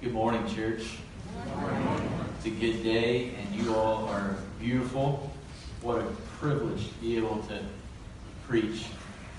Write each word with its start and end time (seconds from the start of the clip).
Good 0.00 0.12
morning, 0.12 0.46
church. 0.46 0.84
It's 2.36 2.46
a 2.46 2.50
good 2.50 2.84
day, 2.84 3.34
and 3.34 3.52
you 3.52 3.74
all 3.74 4.06
are 4.06 4.36
beautiful. 4.60 5.28
What 5.82 5.98
a 5.98 6.04
privilege 6.38 6.86
to 6.86 6.94
be 7.00 7.16
able 7.16 7.42
to 7.48 7.58
preach 8.46 8.84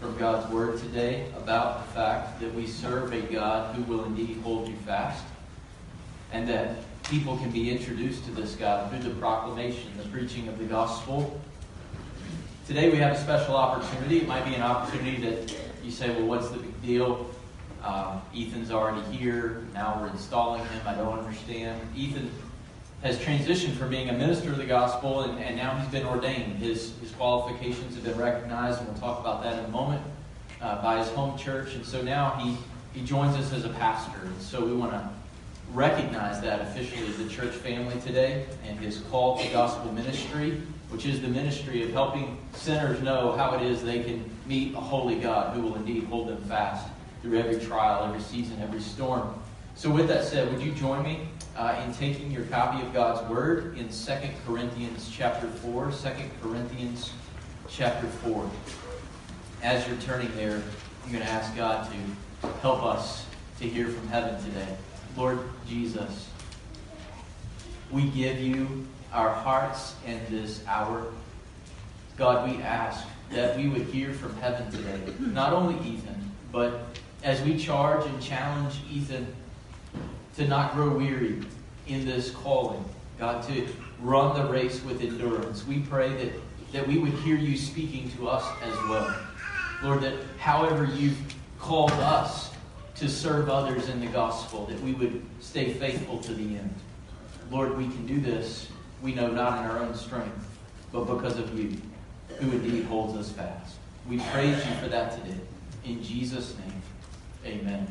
from 0.01 0.17
God's 0.17 0.51
Word 0.51 0.77
today 0.77 1.31
about 1.37 1.87
the 1.87 1.93
fact 1.93 2.41
that 2.41 2.53
we 2.53 2.67
serve 2.67 3.13
a 3.13 3.21
God 3.21 3.73
who 3.73 3.83
will 3.83 4.03
indeed 4.03 4.41
hold 4.43 4.67
you 4.67 4.75
fast, 4.85 5.23
and 6.33 6.45
that 6.49 6.75
people 7.05 7.37
can 7.37 7.51
be 7.51 7.71
introduced 7.71 8.25
to 8.25 8.31
this 8.31 8.57
God 8.57 8.91
through 8.91 9.09
the 9.09 9.15
proclamation, 9.15 9.89
the 9.95 10.09
preaching 10.09 10.49
of 10.49 10.59
the 10.59 10.65
gospel. 10.65 11.39
Today 12.67 12.89
we 12.89 12.97
have 12.97 13.15
a 13.15 13.17
special 13.17 13.55
opportunity. 13.55 14.17
It 14.17 14.27
might 14.27 14.43
be 14.43 14.55
an 14.55 14.61
opportunity 14.61 15.21
that 15.21 15.55
you 15.85 15.89
say, 15.89 16.09
well, 16.09 16.25
what's 16.25 16.49
the 16.49 16.57
big 16.57 16.81
deal? 16.81 17.29
Uh, 17.83 18.19
Ethan's 18.35 18.71
already 18.71 19.01
here. 19.15 19.63
Now 19.73 19.99
we're 20.01 20.09
installing 20.09 20.63
him. 20.65 20.81
I 20.85 20.95
don't 20.95 21.17
understand. 21.17 21.79
Ethan 21.95 22.29
has 23.01 23.17
transitioned 23.17 23.75
from 23.75 23.89
being 23.89 24.09
a 24.09 24.13
minister 24.13 24.51
of 24.51 24.57
the 24.57 24.65
gospel, 24.65 25.21
and, 25.21 25.39
and 25.39 25.55
now 25.55 25.77
he's 25.77 25.89
been 25.89 26.05
ordained. 26.05 26.57
His, 26.57 26.93
his 26.99 27.11
qualifications 27.11 27.95
have 27.95 28.03
been 28.03 28.17
recognized, 28.17 28.79
and 28.79 28.89
we'll 28.89 28.97
talk 28.97 29.21
about 29.21 29.43
that 29.43 29.59
in 29.59 29.65
a 29.65 29.69
moment, 29.69 30.01
uh, 30.61 30.81
by 30.81 30.99
his 30.99 31.07
home 31.09 31.37
church. 31.37 31.75
And 31.75 31.85
so 31.85 32.01
now 32.01 32.31
he, 32.31 32.57
he 32.99 33.05
joins 33.05 33.37
us 33.37 33.53
as 33.53 33.63
a 33.63 33.69
pastor. 33.69 34.19
And 34.23 34.41
so 34.41 34.65
we 34.65 34.73
want 34.73 34.91
to 34.91 35.09
recognize 35.71 36.41
that 36.41 36.61
officially 36.61 37.07
as 37.07 37.17
the 37.17 37.29
church 37.29 37.53
family 37.53 37.97
today 38.01 38.45
and 38.67 38.77
his 38.79 38.97
call 39.09 39.37
to 39.37 39.47
gospel 39.49 39.89
ministry, 39.93 40.61
which 40.89 41.05
is 41.05 41.21
the 41.21 41.27
ministry 41.27 41.83
of 41.83 41.91
helping 41.91 42.37
sinners 42.53 43.01
know 43.01 43.31
how 43.37 43.55
it 43.55 43.61
is 43.61 43.81
they 43.83 44.03
can 44.03 44.29
meet 44.47 44.73
a 44.73 44.79
holy 44.79 45.15
God 45.19 45.55
who 45.55 45.61
will 45.61 45.75
indeed 45.75 46.03
hold 46.05 46.27
them 46.27 46.41
fast 46.45 46.87
through 47.21 47.37
every 47.37 47.59
trial, 47.59 48.05
every 48.05 48.21
season, 48.21 48.61
every 48.61 48.81
storm. 48.81 49.33
So, 49.75 49.89
with 49.89 50.07
that 50.07 50.25
said, 50.25 50.51
would 50.51 50.61
you 50.61 50.71
join 50.71 51.03
me 51.03 51.27
uh, 51.55 51.81
in 51.85 51.93
taking 51.93 52.31
your 52.31 52.43
copy 52.45 52.85
of 52.85 52.93
God's 52.93 53.27
Word 53.29 53.77
in 53.77 53.89
2 53.89 54.13
Corinthians 54.45 55.09
chapter 55.13 55.47
4? 55.47 55.91
2 55.91 56.09
Corinthians 56.41 57.11
chapter 57.69 58.07
4. 58.07 58.49
As 59.63 59.87
you're 59.87 59.97
turning 59.97 60.33
there, 60.35 60.61
I'm 61.03 61.11
going 61.11 61.23
to 61.23 61.29
ask 61.29 61.55
God 61.55 61.89
to 61.91 62.47
help 62.61 62.83
us 62.83 63.25
to 63.59 63.67
hear 63.67 63.87
from 63.87 64.07
heaven 64.07 64.41
today. 64.43 64.75
Lord 65.17 65.39
Jesus, 65.67 66.29
we 67.91 68.03
give 68.09 68.39
you 68.39 68.87
our 69.11 69.29
hearts 69.29 69.95
in 70.05 70.19
this 70.29 70.63
hour. 70.67 71.11
God, 72.17 72.49
we 72.49 72.61
ask 72.61 73.05
that 73.31 73.57
we 73.57 73.67
would 73.67 73.83
hear 73.83 74.13
from 74.13 74.35
heaven 74.37 74.69
today. 74.71 74.99
Not 75.19 75.53
only 75.53 75.75
Ethan, 75.87 76.31
but 76.51 76.81
as 77.23 77.41
we 77.41 77.57
charge 77.57 78.05
and 78.05 78.21
challenge 78.21 78.75
Ethan 78.91 79.27
to 80.37 80.47
not 80.47 80.73
grow 80.73 80.89
weary 80.89 81.41
in 81.87 82.05
this 82.05 82.31
calling, 82.31 82.83
God, 83.17 83.43
to 83.47 83.67
run 84.01 84.37
the 84.41 84.51
race 84.51 84.81
with 84.83 85.01
endurance, 85.01 85.65
we 85.67 85.79
pray 85.79 86.09
that, 86.13 86.33
that 86.71 86.87
we 86.87 86.97
would 86.97 87.13
hear 87.13 87.35
you 87.35 87.57
speaking 87.57 88.09
to 88.11 88.29
us 88.29 88.45
as 88.63 88.73
well. 88.89 89.15
Lord, 89.83 90.01
that 90.01 90.13
however 90.37 90.85
you've 90.85 91.17
called 91.59 91.91
us 91.91 92.51
to 92.95 93.09
serve 93.09 93.49
others 93.49 93.89
in 93.89 93.99
the 93.99 94.07
gospel, 94.07 94.65
that 94.67 94.79
we 94.81 94.93
would 94.93 95.21
stay 95.41 95.73
faithful 95.73 96.19
to 96.19 96.33
the 96.33 96.57
end. 96.57 96.73
Lord, 97.51 97.77
we 97.77 97.85
can 97.85 98.05
do 98.05 98.19
this, 98.19 98.67
we 99.01 99.13
know 99.13 99.31
not 99.31 99.59
in 99.59 99.71
our 99.71 99.79
own 99.79 99.95
strength, 99.95 100.57
but 100.91 101.05
because 101.05 101.37
of 101.37 101.57
you, 101.57 101.77
who 102.39 102.51
indeed 102.51 102.85
holds 102.85 103.17
us 103.17 103.31
fast. 103.31 103.75
We 104.07 104.19
praise 104.31 104.57
you 104.65 104.73
for 104.75 104.87
that 104.87 105.11
today. 105.11 105.39
In 105.85 106.03
Jesus' 106.03 106.55
name. 106.57 106.78
Amen. 107.45 107.87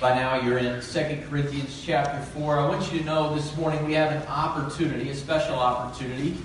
By 0.00 0.14
now, 0.14 0.40
you're 0.40 0.58
in 0.58 0.80
2 0.82 1.22
Corinthians 1.28 1.82
chapter 1.84 2.20
4. 2.32 2.58
I 2.58 2.68
want 2.68 2.92
you 2.92 2.98
to 2.98 3.04
know 3.04 3.34
this 3.34 3.56
morning 3.56 3.84
we 3.86 3.94
have 3.94 4.12
an 4.12 4.26
opportunity, 4.26 5.08
a 5.10 5.14
special 5.14 5.54
opportunity, 5.54 6.36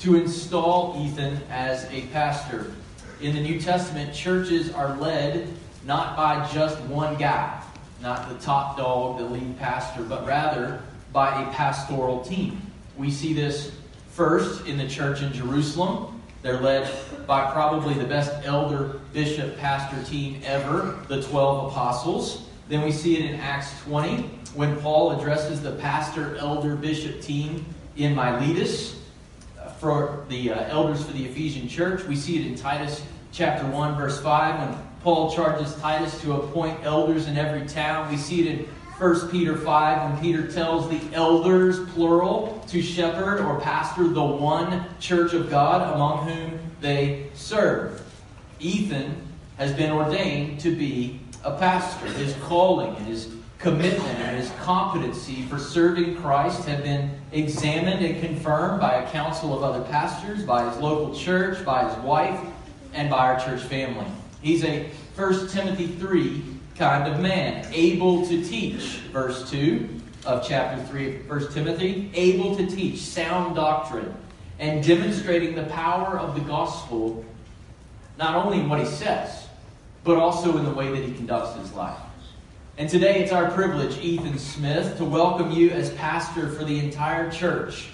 to 0.00 0.16
install 0.16 1.04
Ethan 1.04 1.40
as 1.50 1.84
a 1.90 2.02
pastor. 2.06 2.72
In 3.20 3.34
the 3.34 3.40
New 3.40 3.60
Testament, 3.60 4.14
churches 4.14 4.72
are 4.72 4.96
led 4.96 5.48
not 5.84 6.16
by 6.16 6.48
just 6.52 6.80
one 6.82 7.16
guy, 7.16 7.62
not 8.00 8.28
the 8.30 8.36
top 8.36 8.78
dog, 8.78 9.18
the 9.18 9.24
lead 9.24 9.58
pastor, 9.58 10.02
but 10.04 10.26
rather 10.26 10.80
by 11.12 11.42
a 11.42 11.52
pastoral 11.52 12.22
team. 12.22 12.60
We 12.96 13.10
see 13.10 13.34
this 13.34 13.72
first 14.10 14.66
in 14.66 14.78
the 14.78 14.88
church 14.88 15.20
in 15.20 15.32
Jerusalem. 15.32 16.13
They're 16.44 16.60
led 16.60 16.90
by 17.26 17.50
probably 17.52 17.94
the 17.94 18.04
best 18.04 18.30
elder, 18.44 19.00
bishop, 19.14 19.56
pastor 19.56 20.04
team 20.04 20.42
ever, 20.44 20.98
the 21.08 21.22
12 21.22 21.72
apostles. 21.72 22.50
Then 22.68 22.82
we 22.82 22.92
see 22.92 23.16
it 23.16 23.30
in 23.30 23.40
Acts 23.40 23.82
20 23.84 24.24
when 24.52 24.78
Paul 24.82 25.12
addresses 25.12 25.62
the 25.62 25.72
pastor, 25.72 26.36
elder, 26.36 26.76
bishop 26.76 27.22
team 27.22 27.64
in 27.96 28.14
Miletus 28.14 29.00
uh, 29.58 29.70
for 29.70 30.26
the 30.28 30.52
uh, 30.52 30.68
elders 30.68 31.02
for 31.02 31.12
the 31.12 31.24
Ephesian 31.24 31.66
church. 31.66 32.04
We 32.04 32.14
see 32.14 32.38
it 32.38 32.46
in 32.46 32.56
Titus 32.56 33.02
chapter 33.32 33.66
1, 33.66 33.96
verse 33.96 34.20
5, 34.20 34.68
when 34.68 34.78
Paul 35.02 35.34
charges 35.34 35.74
Titus 35.76 36.20
to 36.20 36.34
appoint 36.34 36.78
elders 36.84 37.26
in 37.26 37.38
every 37.38 37.66
town. 37.66 38.10
We 38.10 38.18
see 38.18 38.46
it 38.46 38.58
in 38.58 38.68
1 38.98 39.28
Peter 39.28 39.56
5, 39.56 40.10
when 40.12 40.22
Peter 40.22 40.46
tells 40.46 40.88
the 40.88 41.00
elders, 41.12 41.80
plural, 41.90 42.64
to 42.68 42.80
shepherd 42.80 43.40
or 43.40 43.60
pastor 43.60 44.06
the 44.06 44.22
one 44.22 44.84
church 45.00 45.32
of 45.32 45.50
God 45.50 45.94
among 45.94 46.28
whom 46.28 46.60
they 46.80 47.26
serve. 47.34 48.00
Ethan 48.60 49.20
has 49.58 49.72
been 49.72 49.90
ordained 49.90 50.60
to 50.60 50.76
be 50.76 51.18
a 51.42 51.56
pastor. 51.58 52.06
His 52.06 52.36
calling 52.44 52.94
and 52.96 53.06
his 53.06 53.34
commitment 53.58 54.18
and 54.20 54.36
his 54.36 54.50
competency 54.62 55.42
for 55.42 55.58
serving 55.58 56.16
Christ 56.16 56.64
have 56.66 56.84
been 56.84 57.10
examined 57.32 58.04
and 58.04 58.20
confirmed 58.20 58.80
by 58.80 59.02
a 59.02 59.10
council 59.10 59.56
of 59.56 59.64
other 59.64 59.82
pastors, 59.90 60.44
by 60.44 60.70
his 60.70 60.78
local 60.80 61.12
church, 61.12 61.64
by 61.64 61.88
his 61.88 61.98
wife, 62.04 62.38
and 62.92 63.10
by 63.10 63.18
our 63.26 63.40
church 63.40 63.62
family. 63.62 64.06
He's 64.40 64.62
a 64.62 64.88
1 65.16 65.48
Timothy 65.48 65.88
3 65.88 66.53
kind 66.76 67.12
of 67.12 67.20
man, 67.20 67.66
able 67.72 68.26
to 68.26 68.44
teach, 68.44 68.98
verse 69.12 69.48
2 69.50 69.88
of 70.26 70.46
chapter 70.46 70.82
3 70.84 71.16
of 71.16 71.28
1 71.28 71.52
Timothy, 71.52 72.10
able 72.14 72.56
to 72.56 72.66
teach 72.66 73.00
sound 73.00 73.54
doctrine 73.54 74.12
and 74.58 74.84
demonstrating 74.84 75.54
the 75.54 75.64
power 75.64 76.18
of 76.18 76.34
the 76.34 76.40
gospel 76.40 77.24
not 78.18 78.34
only 78.44 78.60
in 78.60 78.68
what 78.68 78.78
he 78.78 78.86
says, 78.86 79.46
but 80.04 80.16
also 80.16 80.56
in 80.56 80.64
the 80.64 80.70
way 80.70 80.90
that 80.90 81.02
he 81.04 81.12
conducts 81.14 81.56
his 81.58 81.72
life. 81.72 81.98
And 82.76 82.88
today 82.88 83.22
it's 83.22 83.32
our 83.32 83.50
privilege, 83.52 83.98
Ethan 83.98 84.38
Smith, 84.38 84.96
to 84.98 85.04
welcome 85.04 85.50
you 85.50 85.70
as 85.70 85.90
pastor 85.90 86.48
for 86.48 86.64
the 86.64 86.78
entire 86.78 87.30
church 87.30 87.88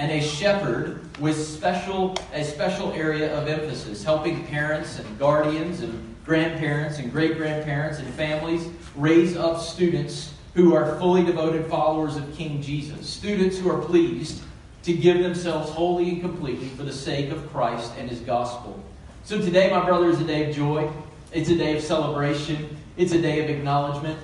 and 0.00 0.10
a 0.12 0.20
shepherd 0.22 0.98
with 1.18 1.36
special 1.36 2.16
a 2.32 2.42
special 2.42 2.90
area 2.94 3.36
of 3.38 3.46
emphasis, 3.48 4.02
helping 4.02 4.46
parents 4.46 4.98
and 4.98 5.18
guardians 5.18 5.82
and 5.82 6.16
grandparents 6.24 6.98
and 6.98 7.12
great 7.12 7.36
grandparents 7.36 7.98
and 7.98 8.08
families 8.14 8.66
raise 8.96 9.36
up 9.36 9.60
students 9.60 10.32
who 10.54 10.74
are 10.74 10.98
fully 10.98 11.22
devoted 11.22 11.66
followers 11.66 12.16
of 12.16 12.34
King 12.34 12.62
Jesus, 12.62 13.06
students 13.06 13.58
who 13.58 13.70
are 13.70 13.82
pleased 13.82 14.40
to 14.84 14.94
give 14.94 15.18
themselves 15.18 15.70
wholly 15.70 16.08
and 16.08 16.22
completely 16.22 16.68
for 16.68 16.82
the 16.82 16.92
sake 16.92 17.30
of 17.30 17.50
Christ 17.52 17.92
and 17.98 18.08
his 18.08 18.20
gospel. 18.20 18.82
So 19.24 19.38
today, 19.38 19.68
my 19.68 19.84
brother, 19.84 20.08
is 20.08 20.18
a 20.18 20.24
day 20.24 20.48
of 20.48 20.56
joy. 20.56 20.90
It's 21.30 21.50
a 21.50 21.56
day 21.56 21.76
of 21.76 21.82
celebration. 21.82 22.74
It's 22.96 23.12
a 23.12 23.20
day 23.20 23.44
of 23.44 23.50
acknowledgement. 23.50 24.18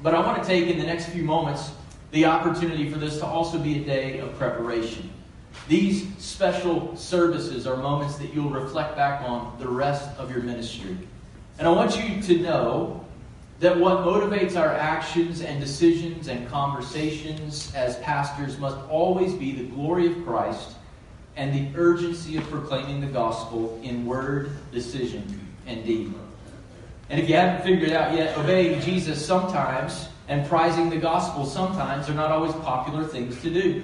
But 0.00 0.14
I 0.14 0.20
want 0.20 0.40
to 0.40 0.48
take 0.48 0.68
in 0.68 0.78
the 0.78 0.86
next 0.86 1.06
few 1.06 1.24
moments 1.24 1.72
the 2.10 2.24
opportunity 2.24 2.90
for 2.90 2.98
this 2.98 3.18
to 3.18 3.26
also 3.26 3.58
be 3.58 3.82
a 3.82 3.84
day 3.84 4.18
of 4.18 4.36
preparation. 4.38 5.10
These 5.68 6.06
special 6.18 6.96
services 6.96 7.66
are 7.66 7.76
moments 7.76 8.16
that 8.16 8.32
you'll 8.32 8.50
reflect 8.50 8.96
back 8.96 9.22
on 9.22 9.56
the 9.58 9.68
rest 9.68 10.08
of 10.18 10.30
your 10.30 10.40
ministry. 10.40 10.96
And 11.58 11.66
I 11.68 11.70
want 11.70 11.96
you 11.96 12.22
to 12.22 12.38
know 12.42 13.04
that 13.60 13.76
what 13.76 13.98
motivates 13.98 14.56
our 14.56 14.72
actions 14.72 15.42
and 15.42 15.60
decisions 15.60 16.28
and 16.28 16.48
conversations 16.48 17.72
as 17.74 17.98
pastors 17.98 18.56
must 18.58 18.76
always 18.88 19.34
be 19.34 19.52
the 19.52 19.64
glory 19.64 20.06
of 20.06 20.24
Christ 20.24 20.76
and 21.36 21.52
the 21.52 21.78
urgency 21.78 22.36
of 22.36 22.44
proclaiming 22.44 23.00
the 23.00 23.06
gospel 23.08 23.78
in 23.82 24.06
word, 24.06 24.56
decision, 24.72 25.40
and 25.66 25.84
deed. 25.84 26.12
And 27.10 27.20
if 27.20 27.28
you 27.28 27.36
haven't 27.36 27.64
figured 27.64 27.90
it 27.90 27.94
out 27.94 28.14
yet, 28.14 28.36
obeying 28.38 28.80
Jesus 28.80 29.24
sometimes 29.24 30.08
and 30.28 30.46
prizing 30.46 30.90
the 30.90 30.96
gospel 30.96 31.44
sometimes 31.44 32.08
are 32.08 32.14
not 32.14 32.30
always 32.30 32.52
popular 32.56 33.04
things 33.04 33.40
to 33.42 33.50
do. 33.50 33.82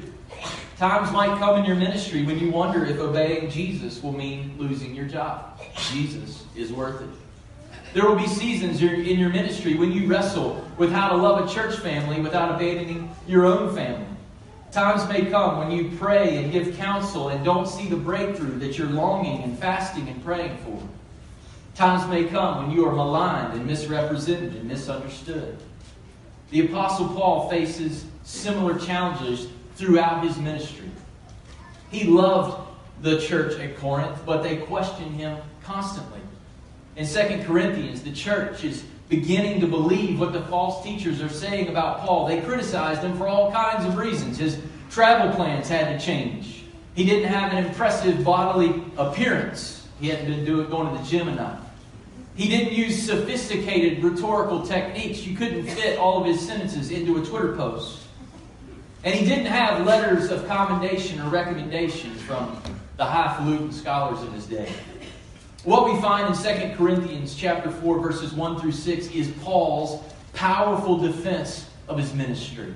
Times 0.77 1.11
might 1.13 1.39
come 1.39 1.59
in 1.59 1.65
your 1.65 1.77
ministry 1.77 2.25
when 2.25 2.39
you 2.39 2.51
wonder 2.51 2.85
if 2.85 2.99
obeying 2.99 3.49
Jesus 3.49 4.03
will 4.03 4.13
mean 4.13 4.55
losing 4.59 4.95
your 4.95 5.07
job. 5.07 5.61
Jesus 5.93 6.45
is 6.57 6.73
worth 6.73 7.01
it. 7.01 7.09
There 7.95 8.05
will 8.07 8.17
be 8.17 8.27
seasons 8.27 8.83
in 8.83 9.19
your 9.19 9.31
ministry 9.31 9.75
when 9.75 9.93
you 9.93 10.09
wrestle 10.09 10.65
with 10.77 10.91
how 10.91 11.11
to 11.11 11.17
love 11.17 11.49
a 11.49 11.53
church 11.53 11.77
family 11.77 12.21
without 12.21 12.57
abandoning 12.57 13.15
your 13.29 13.47
own 13.47 13.75
family. 13.75 14.05
Times 14.73 15.09
may 15.09 15.27
come 15.27 15.59
when 15.59 15.71
you 15.71 15.97
pray 15.97 16.43
and 16.43 16.51
give 16.51 16.77
counsel 16.77 17.29
and 17.29 17.45
don't 17.45 17.69
see 17.69 17.89
the 17.89 17.95
breakthrough 17.95 18.59
that 18.59 18.77
you're 18.77 18.89
longing 18.89 19.45
and 19.45 19.57
fasting 19.57 20.09
and 20.09 20.25
praying 20.25 20.57
for. 20.65 20.83
Times 21.77 22.11
may 22.11 22.25
come 22.25 22.67
when 22.67 22.77
you 22.77 22.85
are 22.85 22.93
maligned 22.93 23.53
and 23.53 23.65
misrepresented 23.65 24.57
and 24.57 24.65
misunderstood. 24.65 25.57
The 26.51 26.67
Apostle 26.67 27.09
Paul 27.09 27.49
faces 27.49 28.05
similar 28.23 28.79
challenges 28.79 29.49
throughout 29.77 30.25
his 30.25 30.39
ministry. 30.39 30.91
He 31.91 32.05
loved 32.05 32.69
the 33.03 33.21
church 33.21 33.59
at 33.61 33.77
Corinth, 33.77 34.19
but 34.25 34.43
they 34.43 34.59
questioned 34.59 35.17
him 35.17 35.39
constantly. 35.63 36.21
In 36.97 37.07
2 37.07 37.45
Corinthians, 37.45 38.03
the 38.03 38.13
church 38.13 38.65
is 38.65 38.85
beginning 39.09 39.61
to 39.61 39.67
believe 39.67 40.19
what 40.19 40.33
the 40.33 40.43
false 40.43 40.83
teachers 40.85 41.21
are 41.21 41.29
saying 41.29 41.69
about 41.69 42.01
Paul. 42.01 42.27
They 42.27 42.41
criticized 42.41 43.03
him 43.03 43.17
for 43.17 43.29
all 43.29 43.53
kinds 43.53 43.85
of 43.85 43.97
reasons. 43.97 44.39
His 44.39 44.61
travel 44.91 45.35
plans 45.35 45.69
had 45.69 45.99
to 45.99 46.05
change. 46.05 46.65
He 46.95 47.05
didn't 47.05 47.29
have 47.29 47.53
an 47.53 47.65
impressive 47.65 48.25
bodily 48.25 48.83
appearance. 48.97 49.87
He 50.01 50.09
hadn't 50.09 50.27
been 50.27 50.45
doing, 50.45 50.69
going 50.71 50.97
to 50.97 51.03
the 51.03 51.09
gym 51.09 51.29
enough. 51.29 51.64
He 52.35 52.49
didn't 52.49 52.73
use 52.73 53.01
sophisticated 53.01 54.03
rhetorical 54.03 54.67
techniques. 54.67 55.25
You 55.25 55.37
couldn't 55.37 55.67
fit 55.67 55.99
all 55.99 56.21
of 56.21 56.27
his 56.27 56.45
sentences 56.45 56.91
into 56.91 57.23
a 57.23 57.25
Twitter 57.25 57.55
post. 57.55 58.01
And 59.05 59.15
he 59.15 59.25
didn't 59.25 59.47
have 59.47 59.87
letters 59.87 60.31
of 60.31 60.47
commendation 60.49 61.21
or 61.21 61.29
recommendation 61.29 62.15
from 62.15 62.61
the 62.97 63.05
highfalutin 63.05 63.73
scholars 63.73 64.23
of 64.23 64.33
his 64.33 64.47
day. 64.47 64.73
What 65.63 65.93
we 65.93 66.01
find 66.01 66.35
in 66.35 66.71
2 66.71 66.77
Corinthians 66.77 67.35
chapter 67.35 67.71
4 67.71 68.01
verses 68.01 68.33
1 68.33 68.61
through 68.61 68.73
6 68.73 69.07
is 69.09 69.31
Paul's 69.43 70.03
powerful 70.33 70.99
defense 70.99 71.67
of 71.89 71.99
his 71.99 72.13
ministry. 72.15 72.75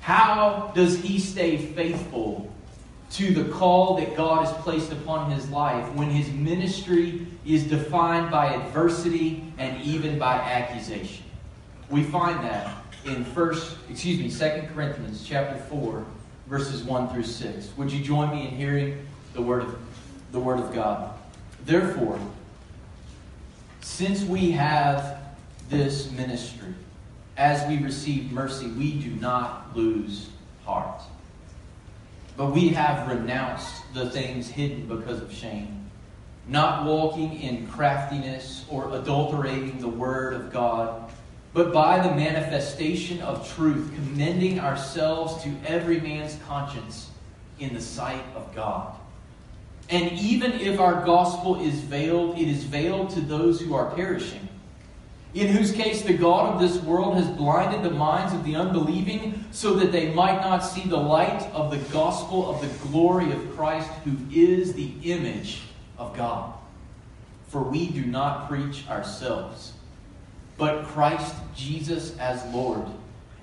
How 0.00 0.72
does 0.74 0.98
he 0.98 1.18
stay 1.18 1.56
faithful 1.56 2.52
to 3.10 3.32
the 3.34 3.50
call 3.52 3.96
that 3.96 4.16
God 4.16 4.46
has 4.46 4.54
placed 4.62 4.92
upon 4.92 5.30
his 5.30 5.48
life 5.50 5.92
when 5.94 6.10
his 6.10 6.30
ministry 6.30 7.26
is 7.44 7.64
defined 7.64 8.30
by 8.30 8.54
adversity 8.54 9.52
and 9.58 9.82
even 9.82 10.18
by 10.18 10.34
accusation? 10.34 11.24
We 11.88 12.04
find 12.04 12.44
that 12.44 12.76
in 13.04 13.24
first, 13.24 13.76
excuse 13.88 14.18
me, 14.18 14.30
2 14.30 14.68
Corinthians 14.74 15.24
chapter 15.26 15.56
4 15.56 16.04
verses 16.46 16.82
1 16.82 17.08
through 17.10 17.22
6. 17.22 17.76
Would 17.76 17.92
you 17.92 18.02
join 18.02 18.30
me 18.30 18.48
in 18.48 18.56
hearing 18.56 19.06
the 19.34 19.40
word 19.40 19.62
of 19.62 19.78
the 20.32 20.40
word 20.40 20.58
of 20.58 20.74
God? 20.74 21.14
Therefore, 21.64 22.18
since 23.80 24.22
we 24.22 24.50
have 24.50 25.22
this 25.68 26.10
ministry, 26.10 26.74
as 27.36 27.66
we 27.68 27.78
receive 27.78 28.32
mercy, 28.32 28.66
we 28.66 28.94
do 28.94 29.10
not 29.10 29.74
lose 29.76 30.28
heart. 30.64 31.00
But 32.40 32.52
we 32.52 32.70
have 32.70 33.06
renounced 33.06 33.92
the 33.92 34.08
things 34.08 34.48
hidden 34.48 34.86
because 34.86 35.20
of 35.20 35.30
shame, 35.30 35.90
not 36.48 36.86
walking 36.86 37.38
in 37.38 37.66
craftiness 37.66 38.64
or 38.70 38.96
adulterating 38.96 39.78
the 39.78 39.88
word 39.88 40.32
of 40.32 40.50
God, 40.50 41.12
but 41.52 41.70
by 41.70 41.98
the 41.98 42.14
manifestation 42.14 43.20
of 43.20 43.46
truth, 43.54 43.92
commending 43.94 44.58
ourselves 44.58 45.42
to 45.42 45.54
every 45.66 46.00
man's 46.00 46.38
conscience 46.48 47.10
in 47.58 47.74
the 47.74 47.80
sight 47.82 48.24
of 48.34 48.54
God. 48.54 48.96
And 49.90 50.10
even 50.12 50.52
if 50.52 50.80
our 50.80 51.04
gospel 51.04 51.60
is 51.60 51.80
veiled, 51.80 52.38
it 52.38 52.48
is 52.48 52.64
veiled 52.64 53.10
to 53.10 53.20
those 53.20 53.60
who 53.60 53.74
are 53.74 53.90
perishing, 53.90 54.48
in 55.34 55.48
whose 55.48 55.72
case 55.72 56.02
the 56.02 56.12
God 56.12 56.52
of 56.52 56.60
this 56.60 56.82
world 56.82 57.14
has 57.14 57.28
blinded 57.28 57.82
the 57.82 57.96
minds 57.96 58.32
of 58.34 58.44
the 58.44 58.56
unbelieving 58.56 59.44
so 59.52 59.74
that 59.74 59.92
they 59.92 60.12
might 60.12 60.40
not 60.40 60.58
see 60.58 60.88
the 60.88 60.96
light 60.96 61.42
of 61.52 61.70
the 61.70 61.92
gospel 61.92 62.50
of 62.50 62.60
the 62.60 62.88
glory 62.88 63.30
of 63.32 63.56
Christ, 63.56 63.88
who 64.04 64.16
is 64.32 64.72
the 64.72 64.92
image 65.04 65.62
of 65.98 66.16
God. 66.16 66.52
For 67.48 67.62
we 67.62 67.88
do 67.88 68.04
not 68.04 68.48
preach 68.48 68.88
ourselves, 68.88 69.72
but 70.56 70.84
Christ 70.84 71.34
Jesus 71.54 72.16
as 72.18 72.44
Lord, 72.52 72.86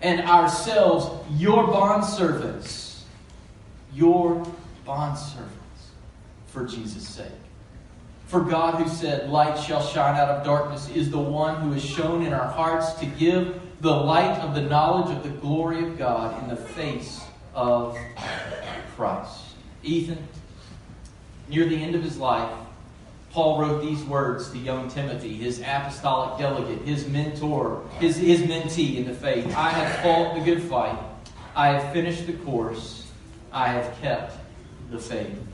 and 0.02 0.22
ourselves 0.22 1.26
your 1.38 1.68
bondservants, 1.68 3.02
your 3.94 4.46
bondservants 4.86 5.48
for 6.48 6.66
Jesus' 6.66 7.08
sake. 7.08 7.28
For 8.28 8.42
God, 8.42 8.76
who 8.76 8.90
said, 8.90 9.30
Light 9.30 9.58
shall 9.58 9.82
shine 9.82 10.16
out 10.16 10.28
of 10.28 10.46
darkness, 10.46 10.90
is 10.90 11.10
the 11.10 11.18
one 11.18 11.62
who 11.62 11.72
has 11.72 11.84
shown 11.84 12.26
in 12.26 12.34
our 12.34 12.48
hearts 12.48 12.94
to 12.96 13.06
give 13.06 13.60
the 13.80 13.92
light 13.92 14.38
of 14.40 14.54
the 14.54 14.62
knowledge 14.62 15.16
of 15.16 15.24
the 15.24 15.30
glory 15.30 15.84
of 15.84 15.98
God 15.98 16.44
in 16.44 16.50
the 16.50 16.56
face 16.56 17.22
of 17.56 17.98
Christ. 18.96 19.44
Ethan, 19.82 20.28
near 21.48 21.66
the 21.66 21.76
end 21.76 21.96
of 21.96 22.04
his 22.04 22.18
life, 22.18 22.52
Paul 23.32 23.62
wrote 23.62 23.82
these 23.82 24.04
words 24.04 24.50
to 24.50 24.58
young 24.58 24.90
Timothy, 24.90 25.36
his 25.36 25.60
apostolic 25.60 26.38
delegate, 26.38 26.82
his 26.82 27.08
mentor, 27.08 27.84
his, 28.00 28.18
his 28.18 28.42
mentee 28.42 28.98
in 28.98 29.06
the 29.06 29.14
faith 29.14 29.46
I 29.56 29.70
have 29.70 30.02
fought 30.02 30.36
the 30.36 30.42
good 30.42 30.64
fight, 30.64 30.98
I 31.56 31.70
have 31.70 31.94
finished 31.94 32.28
the 32.28 32.34
course, 32.34 33.10
I 33.54 33.70
have 33.70 33.96
kept 34.02 34.34
the 34.92 35.00
faith. 35.00 35.47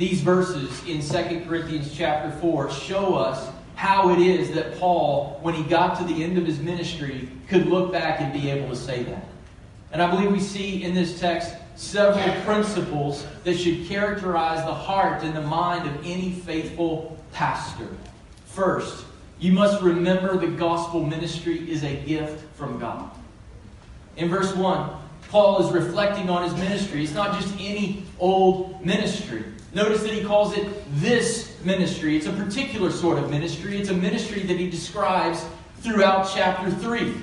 These 0.00 0.22
verses 0.22 0.82
in 0.86 1.02
2 1.02 1.44
Corinthians 1.46 1.94
chapter 1.94 2.30
4 2.38 2.70
show 2.70 3.16
us 3.16 3.52
how 3.74 4.08
it 4.08 4.18
is 4.18 4.50
that 4.52 4.78
Paul, 4.78 5.38
when 5.42 5.52
he 5.52 5.62
got 5.62 5.98
to 5.98 6.04
the 6.04 6.24
end 6.24 6.38
of 6.38 6.46
his 6.46 6.58
ministry, 6.58 7.28
could 7.48 7.66
look 7.66 7.92
back 7.92 8.18
and 8.18 8.32
be 8.32 8.48
able 8.48 8.70
to 8.70 8.76
say 8.76 9.02
that. 9.02 9.26
And 9.92 10.00
I 10.00 10.10
believe 10.10 10.32
we 10.32 10.40
see 10.40 10.84
in 10.84 10.94
this 10.94 11.20
text 11.20 11.54
several 11.76 12.34
principles 12.44 13.26
that 13.44 13.58
should 13.58 13.88
characterize 13.88 14.64
the 14.64 14.72
heart 14.72 15.22
and 15.22 15.36
the 15.36 15.42
mind 15.42 15.86
of 15.86 16.06
any 16.06 16.30
faithful 16.30 17.18
pastor. 17.32 17.88
First, 18.46 19.04
you 19.38 19.52
must 19.52 19.82
remember 19.82 20.38
the 20.38 20.46
gospel 20.46 21.04
ministry 21.04 21.70
is 21.70 21.84
a 21.84 21.96
gift 22.06 22.42
from 22.56 22.78
God. 22.78 23.10
In 24.16 24.30
verse 24.30 24.56
1, 24.56 24.90
Paul 25.28 25.66
is 25.66 25.70
reflecting 25.74 26.30
on 26.30 26.42
his 26.42 26.54
ministry. 26.54 27.04
It's 27.04 27.12
not 27.12 27.38
just 27.38 27.54
any 27.60 28.04
old 28.18 28.82
ministry. 28.82 29.44
Notice 29.72 30.02
that 30.02 30.12
he 30.12 30.24
calls 30.24 30.56
it 30.56 30.68
this 31.00 31.56
ministry. 31.64 32.16
It's 32.16 32.26
a 32.26 32.32
particular 32.32 32.90
sort 32.90 33.18
of 33.18 33.30
ministry. 33.30 33.78
It's 33.78 33.88
a 33.88 33.94
ministry 33.94 34.42
that 34.42 34.58
he 34.58 34.68
describes 34.68 35.44
throughout 35.80 36.30
chapter 36.34 36.70
3. 36.70 37.14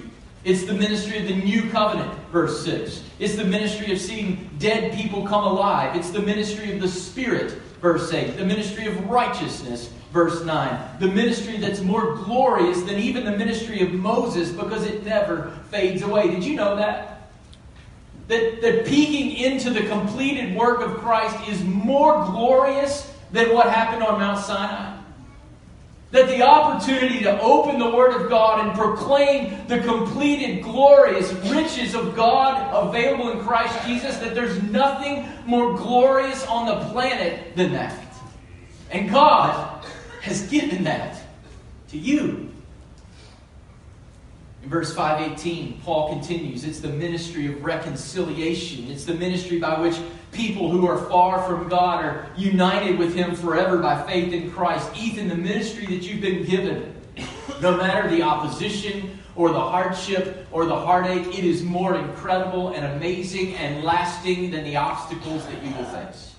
It's 0.46 0.64
the 0.64 0.74
ministry 0.74 1.18
of 1.18 1.28
the 1.28 1.36
new 1.36 1.70
covenant, 1.70 2.14
verse 2.32 2.64
6. 2.64 3.04
It's 3.20 3.36
the 3.36 3.44
ministry 3.44 3.92
of 3.92 4.00
seeing 4.00 4.50
dead 4.60 4.94
people 4.94 5.28
come 5.28 5.44
alive. 5.44 5.96
It's 5.98 6.10
the 6.10 6.22
ministry 6.22 6.72
of 6.72 6.80
the 6.80 6.88
Spirit, 6.88 7.52
verse 7.82 8.14
8. 8.14 8.38
The 8.38 8.46
ministry 8.46 8.88
of 8.88 9.10
righteousness, 9.10 9.92
verse 10.14 10.46
9. 10.46 11.00
The 11.00 11.08
ministry 11.08 11.58
that's 11.58 11.82
more 11.82 12.16
glorious 12.16 12.82
than 12.84 12.98
even 12.98 13.26
the 13.26 13.36
ministry 13.36 13.82
of 13.82 13.92
Moses 13.92 14.52
because 14.52 14.86
it 14.86 15.04
never 15.04 15.52
fades 15.70 16.02
away. 16.02 16.30
Did 16.30 16.46
you 16.46 16.56
know 16.56 16.78
that? 16.78 17.17
That, 18.28 18.62
that 18.62 18.86
peeking 18.86 19.38
into 19.38 19.70
the 19.70 19.88
completed 19.88 20.56
work 20.56 20.82
of 20.82 20.98
Christ 20.98 21.50
is 21.50 21.64
more 21.64 22.26
glorious 22.26 23.14
than 23.32 23.54
what 23.54 23.70
happened 23.70 24.04
on 24.04 24.20
Mount 24.20 24.40
Sinai. 24.40 24.96
That 26.12 26.28
the 26.30 26.42
opportunity 26.42 27.20
to 27.24 27.40
open 27.42 27.80
the 27.80 27.90
Word 27.90 28.22
of 28.22 28.30
God 28.30 28.66
and 28.66 28.78
proclaim 28.78 29.68
the 29.68 29.80
completed, 29.80 30.64
glorious 30.64 31.32
riches 31.52 31.96
of 31.96 32.16
God 32.16 32.88
available 32.88 33.32
in 33.32 33.40
Christ 33.40 33.86
Jesus, 33.86 34.18
that 34.18 34.34
there's 34.34 34.62
nothing 34.64 35.28
more 35.46 35.76
glorious 35.76 36.46
on 36.48 36.66
the 36.66 36.90
planet 36.92 37.56
than 37.56 37.74
that. 37.74 38.02
And 38.90 39.10
God 39.10 39.86
has 40.22 40.48
given 40.48 40.84
that 40.86 41.22
to 41.90 41.98
you. 41.98 42.52
Verse 44.68 44.94
518, 44.94 45.80
Paul 45.86 46.10
continues 46.10 46.66
it's 46.66 46.82
the 46.82 46.90
ministry 46.90 47.48
of 47.48 47.64
reconciliation. 47.64 48.92
It's 48.92 49.06
the 49.06 49.14
ministry 49.14 49.60
by 49.60 49.80
which 49.80 49.96
people 50.34 50.70
who 50.70 50.86
are 50.86 50.98
far 51.10 51.42
from 51.44 51.70
God 51.70 52.04
are 52.04 52.28
united 52.36 53.00
with 53.00 53.16
Him 53.16 53.34
forever 53.34 53.78
by 53.78 54.02
faith 54.04 54.34
in 54.34 54.52
Christ. 54.52 54.90
Ethan, 54.98 55.30
the 55.30 55.36
ministry 55.36 55.86
that 55.86 56.04
you've 56.04 56.20
been 56.20 56.44
given, 56.44 56.94
no 57.62 57.78
matter 57.78 58.10
the 58.10 58.22
opposition 58.24 59.18
or 59.38 59.52
the 59.52 59.60
hardship 59.60 60.46
or 60.52 60.66
the 60.66 60.76
heartache, 60.76 61.28
it 61.28 61.46
is 61.46 61.64
more 61.64 61.96
incredible 61.96 62.74
and 62.74 62.86
amazing 62.86 63.56
and 63.56 63.86
lasting 63.86 64.52
than 64.52 64.66
the 64.66 64.76
obstacles 64.76 65.46
that 65.46 65.64
you 65.64 65.74
will 65.76 65.86
face. 65.86 66.36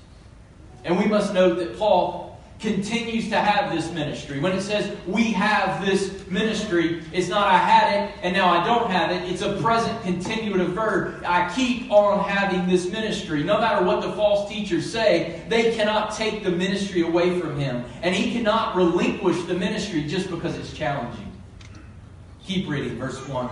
And 0.85 0.99
we 0.99 1.07
must 1.07 1.33
note 1.33 1.59
that 1.59 1.79
Paul 1.79 2.28
continues 2.59 3.29
to 3.29 3.41
have 3.41 3.73
this 3.73 3.91
ministry. 3.93 4.41
When 4.41 4.53
it 4.53 4.62
says 4.62 4.97
we 5.07 5.33
have 5.33 5.85
this 5.85 6.27
ministry, 6.29 7.05
it's 7.12 7.29
not 7.29 7.47
I 7.47 7.57
had 7.57 8.03
it 8.03 8.15
and 8.23 8.35
now 8.35 8.49
I 8.49 8.65
don't 8.65 8.91
have 8.91 9.12
it. 9.12 9.31
It's 9.31 9.43
a 9.43 9.61
present 9.62 10.00
continuative 10.03 10.71
verb. 10.71 11.23
I 11.25 11.53
keep 11.55 11.91
on 11.91 12.29
having 12.29 12.67
this 12.67 12.91
ministry. 12.91 13.45
No 13.45 13.61
matter 13.61 13.85
what 13.85 14.03
the 14.03 14.12
false 14.12 14.49
teachers 14.49 14.91
say, 14.91 15.43
they 15.49 15.75
cannot 15.75 16.15
take 16.17 16.43
the 16.43 16.50
ministry 16.50 17.03
away 17.03 17.38
from 17.38 17.59
him. 17.59 17.85
And 18.03 18.15
he 18.15 18.33
cannot 18.33 18.75
relinquish 18.75 19.41
the 19.45 19.55
ministry 19.55 20.05
just 20.05 20.29
because 20.29 20.57
it's 20.57 20.73
challenging. 20.73 21.33
Keep 22.43 22.69
reading, 22.69 22.99
verse 22.99 23.27
1. 23.29 23.50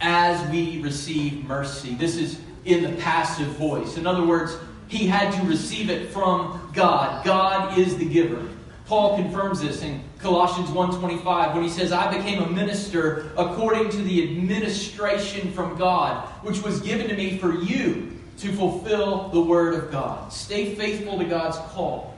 As 0.00 0.48
we 0.50 0.80
receive 0.80 1.44
mercy. 1.44 1.94
This 1.94 2.16
is 2.16 2.38
in 2.66 2.82
the 2.82 3.02
passive 3.02 3.48
voice. 3.48 3.96
In 3.96 4.06
other 4.06 4.24
words, 4.24 4.56
he 4.86 5.06
had 5.06 5.32
to 5.32 5.42
receive 5.46 5.90
it 5.90 6.10
from 6.10 6.63
God. 6.74 7.24
God 7.24 7.78
is 7.78 7.96
the 7.96 8.04
giver. 8.04 8.42
Paul 8.86 9.16
confirms 9.16 9.62
this 9.62 9.82
in 9.82 10.02
Colossians 10.18 10.70
1:25 10.70 11.54
when 11.54 11.62
he 11.62 11.70
says 11.70 11.92
I 11.92 12.14
became 12.14 12.42
a 12.42 12.48
minister 12.48 13.30
according 13.36 13.90
to 13.90 13.96
the 13.98 14.22
administration 14.22 15.52
from 15.52 15.76
God 15.76 16.28
which 16.42 16.62
was 16.62 16.80
given 16.80 17.08
to 17.08 17.16
me 17.16 17.38
for 17.38 17.54
you 17.54 18.10
to 18.38 18.52
fulfill 18.52 19.28
the 19.28 19.40
word 19.40 19.74
of 19.74 19.90
God. 19.90 20.32
Stay 20.32 20.74
faithful 20.74 21.18
to 21.18 21.24
God's 21.24 21.56
call 21.72 22.14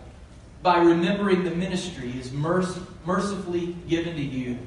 by 0.62 0.78
remembering 0.78 1.44
the 1.44 1.50
ministry 1.50 2.12
is 2.18 2.32
mercifully 2.32 3.76
given 3.88 4.16
to 4.16 4.22
you 4.22 4.58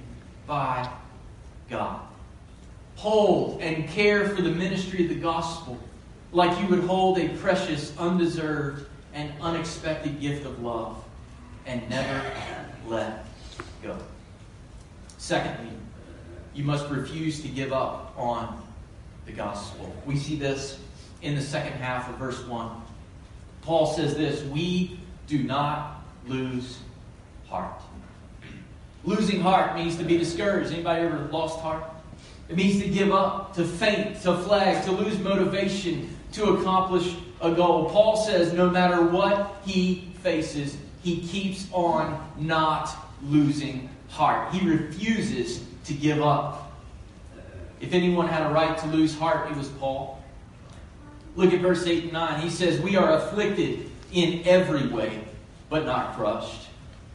by 0.47 0.89
God. 1.69 1.99
Hold 2.95 3.61
and 3.61 3.87
care 3.89 4.29
for 4.29 4.41
the 4.41 4.51
ministry 4.51 5.03
of 5.03 5.09
the 5.09 5.15
gospel 5.15 5.77
like 6.31 6.59
you 6.61 6.67
would 6.67 6.83
hold 6.83 7.17
a 7.17 7.29
precious, 7.37 7.97
undeserved, 7.97 8.85
and 9.13 9.31
unexpected 9.41 10.19
gift 10.19 10.45
of 10.45 10.61
love 10.61 11.03
and 11.65 11.87
never 11.89 12.23
let 12.87 13.25
go. 13.83 13.97
Secondly, 15.17 15.71
you 16.53 16.63
must 16.63 16.89
refuse 16.89 17.41
to 17.41 17.47
give 17.47 17.71
up 17.73 18.13
on 18.17 18.61
the 19.25 19.31
gospel. 19.31 19.93
We 20.05 20.17
see 20.17 20.35
this 20.35 20.79
in 21.21 21.35
the 21.35 21.41
second 21.41 21.73
half 21.73 22.09
of 22.09 22.15
verse 22.17 22.43
1. 22.45 22.69
Paul 23.61 23.85
says 23.85 24.15
this 24.15 24.43
We 24.43 24.99
do 25.27 25.43
not 25.43 26.03
lose 26.27 26.79
heart. 27.47 27.81
Losing 29.03 29.41
heart 29.41 29.75
means 29.75 29.95
to 29.97 30.03
be 30.03 30.17
discouraged. 30.17 30.71
Anybody 30.71 31.01
ever 31.05 31.29
lost 31.31 31.59
heart? 31.59 31.83
It 32.49 32.55
means 32.55 32.81
to 32.81 32.89
give 32.89 33.11
up, 33.11 33.53
to 33.55 33.63
faint, 33.63 34.21
to 34.23 34.37
flag, 34.37 34.83
to 34.85 34.91
lose 34.91 35.19
motivation, 35.19 36.17
to 36.33 36.55
accomplish 36.55 37.15
a 37.41 37.51
goal. 37.51 37.89
Paul 37.89 38.17
says 38.17 38.53
no 38.53 38.69
matter 38.69 39.01
what 39.01 39.61
he 39.65 40.11
faces, 40.21 40.77
he 41.01 41.21
keeps 41.21 41.67
on 41.71 42.19
not 42.37 42.89
losing 43.23 43.89
heart. 44.09 44.53
He 44.53 44.67
refuses 44.67 45.63
to 45.85 45.93
give 45.93 46.21
up. 46.21 46.73
If 47.79 47.93
anyone 47.93 48.27
had 48.27 48.49
a 48.49 48.53
right 48.53 48.77
to 48.79 48.87
lose 48.87 49.17
heart, 49.17 49.49
it 49.49 49.57
was 49.57 49.69
Paul. 49.69 50.21
Look 51.35 51.53
at 51.53 51.61
verse 51.61 51.85
8 51.85 52.05
and 52.05 52.13
9. 52.13 52.41
He 52.41 52.49
says, 52.49 52.81
We 52.81 52.97
are 52.97 53.13
afflicted 53.13 53.89
in 54.11 54.41
every 54.45 54.87
way, 54.87 55.23
but 55.69 55.85
not 55.85 56.15
crushed, 56.15 56.67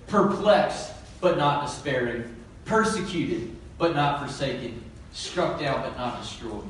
perplexed, 0.07 0.93
but 1.21 1.37
not 1.37 1.67
despairing, 1.67 2.35
persecuted, 2.65 3.55
but 3.77 3.95
not 3.95 4.21
forsaken, 4.21 4.83
struck 5.13 5.61
down, 5.61 5.83
but 5.83 5.97
not 5.99 6.23
destroyed. 6.23 6.65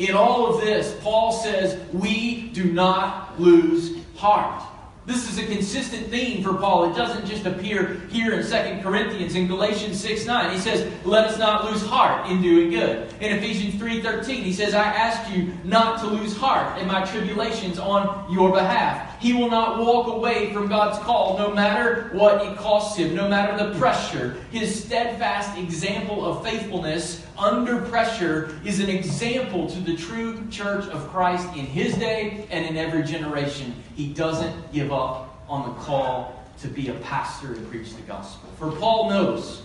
In 0.00 0.14
all 0.14 0.46
of 0.46 0.62
this, 0.62 0.96
Paul 1.02 1.30
says, 1.30 1.78
We 1.92 2.48
do 2.54 2.72
not 2.72 3.38
lose 3.38 3.98
heart. 4.16 4.62
This 5.04 5.28
is 5.28 5.38
a 5.38 5.44
consistent 5.44 6.06
theme 6.06 6.42
for 6.42 6.54
Paul. 6.54 6.90
It 6.90 6.96
doesn't 6.96 7.26
just 7.26 7.44
appear 7.44 8.00
here 8.10 8.32
in 8.32 8.42
2 8.42 8.82
Corinthians. 8.82 9.34
In 9.34 9.46
Galatians 9.46 10.00
6 10.00 10.24
9, 10.24 10.54
he 10.54 10.58
says, 10.58 10.90
Let 11.04 11.26
us 11.26 11.38
not 11.38 11.70
lose 11.70 11.84
heart 11.84 12.30
in 12.30 12.40
doing 12.40 12.70
good. 12.70 13.12
In 13.20 13.36
Ephesians 13.36 13.74
3 13.74 14.00
13, 14.00 14.42
he 14.42 14.54
says, 14.54 14.72
I 14.72 14.84
ask 14.84 15.30
you 15.36 15.52
not 15.64 16.00
to 16.00 16.06
lose 16.06 16.34
heart 16.34 16.80
in 16.80 16.86
my 16.86 17.04
tribulations 17.04 17.78
on 17.78 18.32
your 18.32 18.52
behalf. 18.52 19.20
He 19.20 19.34
will 19.34 19.50
not 19.50 19.80
walk 19.80 20.06
away 20.06 20.50
from 20.54 20.68
God's 20.68 20.98
call 21.00 21.36
no 21.36 21.52
matter 21.52 22.08
what 22.12 22.42
it 22.46 22.56
costs 22.56 22.96
him, 22.96 23.14
no 23.14 23.28
matter 23.28 23.66
the 23.68 23.78
pressure. 23.78 24.36
His 24.50 24.82
steadfast 24.82 25.58
example 25.58 26.24
of 26.24 26.42
faithfulness 26.42 27.26
under 27.40 27.80
pressure 27.86 28.60
is 28.64 28.80
an 28.80 28.90
example 28.90 29.68
to 29.70 29.80
the 29.80 29.96
true 29.96 30.46
church 30.50 30.84
of 30.88 31.08
Christ 31.08 31.48
in 31.56 31.64
his 31.64 31.96
day 31.96 32.46
and 32.50 32.66
in 32.66 32.76
every 32.76 33.02
generation. 33.02 33.74
He 33.96 34.12
doesn't 34.12 34.72
give 34.72 34.92
up 34.92 35.42
on 35.48 35.68
the 35.68 35.74
call 35.80 36.44
to 36.60 36.68
be 36.68 36.88
a 36.88 36.94
pastor 36.94 37.54
and 37.54 37.68
preach 37.70 37.94
the 37.94 38.02
gospel. 38.02 38.50
For 38.58 38.70
Paul 38.72 39.08
knows 39.08 39.62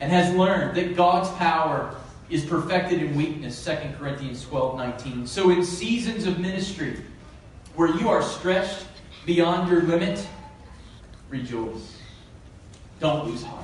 and 0.00 0.10
has 0.10 0.34
learned 0.34 0.76
that 0.76 0.96
God's 0.96 1.30
power 1.36 1.94
is 2.28 2.44
perfected 2.44 3.00
in 3.02 3.14
weakness, 3.16 3.64
2 3.64 3.76
Corinthians 3.98 4.44
12 4.44 4.76
19. 4.76 5.26
So 5.26 5.50
in 5.50 5.64
seasons 5.64 6.26
of 6.26 6.40
ministry, 6.40 7.00
where 7.76 7.94
you 7.96 8.08
are 8.08 8.22
stretched 8.22 8.86
beyond 9.24 9.70
your 9.70 9.82
limit, 9.82 10.26
rejoice. 11.28 11.96
Don't 12.98 13.26
lose 13.26 13.44
heart. 13.44 13.59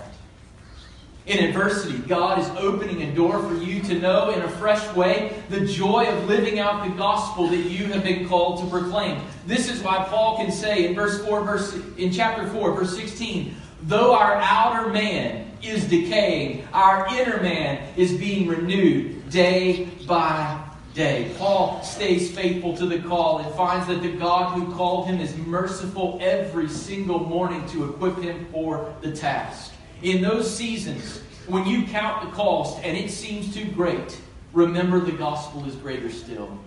In 1.26 1.42
adversity, 1.42 1.98
God 1.98 2.38
is 2.38 2.48
opening 2.50 3.02
a 3.02 3.12
door 3.12 3.42
for 3.42 3.54
you 3.56 3.82
to 3.82 3.98
know 3.98 4.30
in 4.30 4.42
a 4.42 4.48
fresh 4.48 4.94
way 4.94 5.42
the 5.48 5.66
joy 5.66 6.06
of 6.06 6.28
living 6.28 6.60
out 6.60 6.88
the 6.88 6.94
gospel 6.94 7.48
that 7.48 7.68
you 7.68 7.86
have 7.86 8.04
been 8.04 8.28
called 8.28 8.60
to 8.60 8.70
proclaim. 8.70 9.20
This 9.44 9.68
is 9.68 9.82
why 9.82 10.04
Paul 10.08 10.36
can 10.36 10.52
say 10.52 10.86
in 10.86 10.94
verse 10.94 11.24
4, 11.24 11.42
verse 11.42 11.76
in 11.96 12.12
chapter 12.12 12.46
4, 12.46 12.74
verse 12.74 12.96
16, 12.96 13.56
though 13.82 14.14
our 14.14 14.36
outer 14.36 14.92
man 14.92 15.50
is 15.62 15.84
decaying, 15.86 16.66
our 16.72 17.08
inner 17.16 17.42
man 17.42 17.88
is 17.96 18.12
being 18.12 18.46
renewed 18.46 19.28
day 19.28 19.86
by 20.06 20.62
day. 20.94 21.34
Paul 21.38 21.82
stays 21.82 22.30
faithful 22.30 22.76
to 22.76 22.86
the 22.86 23.00
call 23.00 23.38
and 23.38 23.52
finds 23.56 23.88
that 23.88 24.00
the 24.00 24.12
God 24.12 24.52
who 24.52 24.72
called 24.72 25.08
him 25.08 25.20
is 25.20 25.36
merciful 25.38 26.18
every 26.22 26.68
single 26.68 27.18
morning 27.18 27.66
to 27.70 27.90
equip 27.90 28.16
him 28.18 28.46
for 28.52 28.94
the 29.00 29.10
task. 29.10 29.72
In 30.02 30.22
those 30.22 30.54
seasons, 30.54 31.20
when 31.46 31.66
you 31.66 31.86
count 31.86 32.28
the 32.28 32.36
cost 32.36 32.78
and 32.82 32.96
it 32.96 33.10
seems 33.10 33.54
too 33.54 33.66
great, 33.70 34.20
remember 34.52 35.00
the 35.00 35.12
gospel 35.12 35.64
is 35.66 35.74
greater 35.76 36.10
still. 36.10 36.58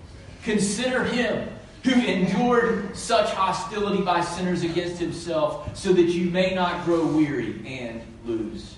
Consider 0.44 1.04
him 1.04 1.50
who 1.84 1.92
endured 1.92 2.96
such 2.96 3.30
hostility 3.30 4.04
by 4.04 4.22
sinners 4.22 4.64
against 4.64 5.00
himself, 5.00 5.78
so 5.78 5.94
that 5.94 6.04
you 6.04 6.30
may 6.30 6.54
not 6.54 6.84
grow 6.84 7.06
weary 7.06 7.62
and 7.66 8.02
lose 8.26 8.76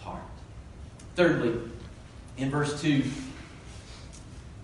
heart. 0.00 0.22
Thirdly, 1.14 1.58
in 2.38 2.50
verse 2.50 2.80
2, 2.80 3.02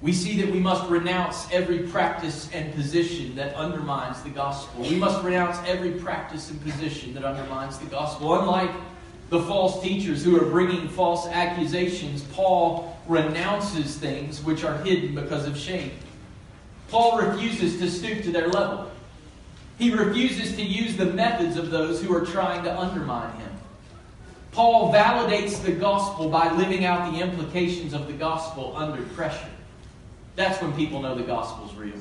we 0.00 0.12
see 0.12 0.40
that 0.40 0.50
we 0.50 0.60
must 0.60 0.88
renounce 0.88 1.46
every 1.52 1.80
practice 1.80 2.48
and 2.52 2.72
position 2.72 3.34
that 3.34 3.54
undermines 3.54 4.22
the 4.22 4.30
gospel. 4.30 4.82
We 4.82 4.96
must 4.96 5.22
renounce 5.24 5.58
every 5.66 5.90
practice 5.90 6.50
and 6.50 6.62
position 6.62 7.12
that 7.14 7.24
undermines 7.24 7.78
the 7.78 7.86
gospel. 7.86 8.38
Unlike 8.38 8.70
the 9.30 9.42
false 9.42 9.82
teachers 9.82 10.24
who 10.24 10.40
are 10.40 10.46
bringing 10.46 10.88
false 10.88 11.26
accusations, 11.26 12.22
Paul 12.32 12.96
renounces 13.06 13.96
things 13.96 14.42
which 14.42 14.64
are 14.64 14.78
hidden 14.78 15.14
because 15.14 15.46
of 15.46 15.56
shame. 15.56 15.92
Paul 16.88 17.18
refuses 17.18 17.78
to 17.78 17.90
stoop 17.90 18.22
to 18.22 18.32
their 18.32 18.48
level. 18.48 18.90
He 19.78 19.94
refuses 19.94 20.56
to 20.56 20.62
use 20.62 20.96
the 20.96 21.06
methods 21.06 21.56
of 21.56 21.70
those 21.70 22.02
who 22.02 22.14
are 22.14 22.24
trying 22.24 22.64
to 22.64 22.78
undermine 22.78 23.36
him. 23.36 23.50
Paul 24.52 24.92
validates 24.92 25.62
the 25.62 25.72
gospel 25.72 26.28
by 26.30 26.50
living 26.52 26.84
out 26.84 27.12
the 27.12 27.20
implications 27.20 27.92
of 27.92 28.06
the 28.06 28.14
gospel 28.14 28.74
under 28.76 29.02
pressure. 29.14 29.50
That's 30.36 30.60
when 30.62 30.72
people 30.72 31.02
know 31.02 31.14
the 31.14 31.22
gospel's 31.22 31.74
real. 31.74 31.94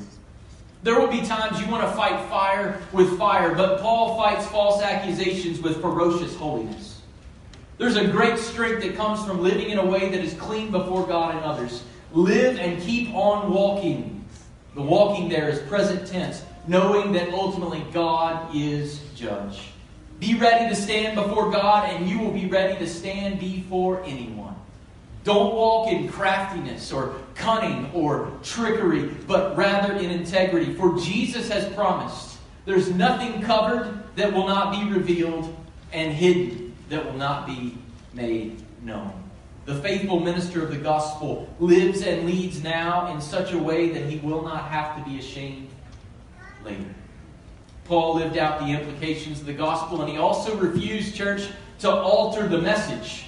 There 0.83 0.99
will 0.99 1.07
be 1.07 1.21
times 1.21 1.59
you 1.59 1.67
want 1.67 1.83
to 1.83 1.93
fight 1.95 2.29
fire 2.29 2.81
with 2.93 3.17
fire, 3.17 3.53
but 3.53 3.81
Paul 3.81 4.15
fights 4.15 4.45
false 4.47 4.81
accusations 4.81 5.59
with 5.59 5.81
ferocious 5.81 6.35
holiness. 6.35 6.96
There's 7.77 7.95
a 7.95 8.07
great 8.07 8.39
strength 8.39 8.81
that 8.81 8.95
comes 8.95 9.23
from 9.23 9.43
living 9.43 9.69
in 9.69 9.77
a 9.77 9.85
way 9.85 10.09
that 10.09 10.19
is 10.19 10.33
clean 10.33 10.71
before 10.71 11.05
God 11.05 11.35
and 11.35 11.45
others. 11.45 11.83
Live 12.11 12.57
and 12.57 12.81
keep 12.81 13.13
on 13.13 13.53
walking. 13.53 14.25
The 14.73 14.81
walking 14.81 15.29
there 15.29 15.47
is 15.49 15.59
present 15.59 16.07
tense, 16.07 16.43
knowing 16.67 17.11
that 17.13 17.31
ultimately 17.33 17.85
God 17.93 18.55
is 18.55 19.01
judge. 19.15 19.69
Be 20.19 20.33
ready 20.33 20.67
to 20.69 20.75
stand 20.75 21.15
before 21.15 21.51
God, 21.51 21.89
and 21.89 22.09
you 22.09 22.17
will 22.17 22.31
be 22.31 22.47
ready 22.47 22.79
to 22.79 22.87
stand 22.87 23.39
before 23.39 24.03
anyone. 24.03 24.55
Don't 25.23 25.53
walk 25.53 25.91
in 25.91 26.07
craftiness 26.07 26.91
or 26.91 27.15
cunning 27.35 27.91
or 27.93 28.31
trickery, 28.41 29.09
but 29.27 29.55
rather 29.55 29.93
in 29.93 30.09
integrity. 30.09 30.73
For 30.73 30.97
Jesus 30.97 31.49
has 31.49 31.71
promised 31.75 32.37
there's 32.65 32.89
nothing 32.89 33.41
covered 33.41 34.01
that 34.15 34.33
will 34.33 34.47
not 34.47 34.71
be 34.71 34.91
revealed, 34.91 35.55
and 35.93 36.11
hidden 36.11 36.66
that 36.89 37.05
will 37.05 37.17
not 37.17 37.45
be 37.45 37.77
made 38.13 38.61
known. 38.81 39.23
The 39.65 39.75
faithful 39.75 40.19
minister 40.19 40.63
of 40.63 40.71
the 40.71 40.77
gospel 40.77 41.49
lives 41.59 42.01
and 42.01 42.25
leads 42.25 42.63
now 42.63 43.13
in 43.13 43.19
such 43.19 43.51
a 43.51 43.57
way 43.57 43.89
that 43.89 44.09
he 44.09 44.17
will 44.19 44.41
not 44.41 44.69
have 44.69 44.97
to 44.97 45.09
be 45.09 45.19
ashamed 45.19 45.69
later. 46.63 46.85
Paul 47.85 48.15
lived 48.15 48.37
out 48.37 48.59
the 48.59 48.67
implications 48.67 49.39
of 49.41 49.45
the 49.45 49.53
gospel, 49.53 50.01
and 50.01 50.09
he 50.09 50.17
also 50.17 50.55
refused, 50.55 51.15
church, 51.15 51.47
to 51.79 51.91
alter 51.91 52.47
the 52.47 52.57
message 52.57 53.27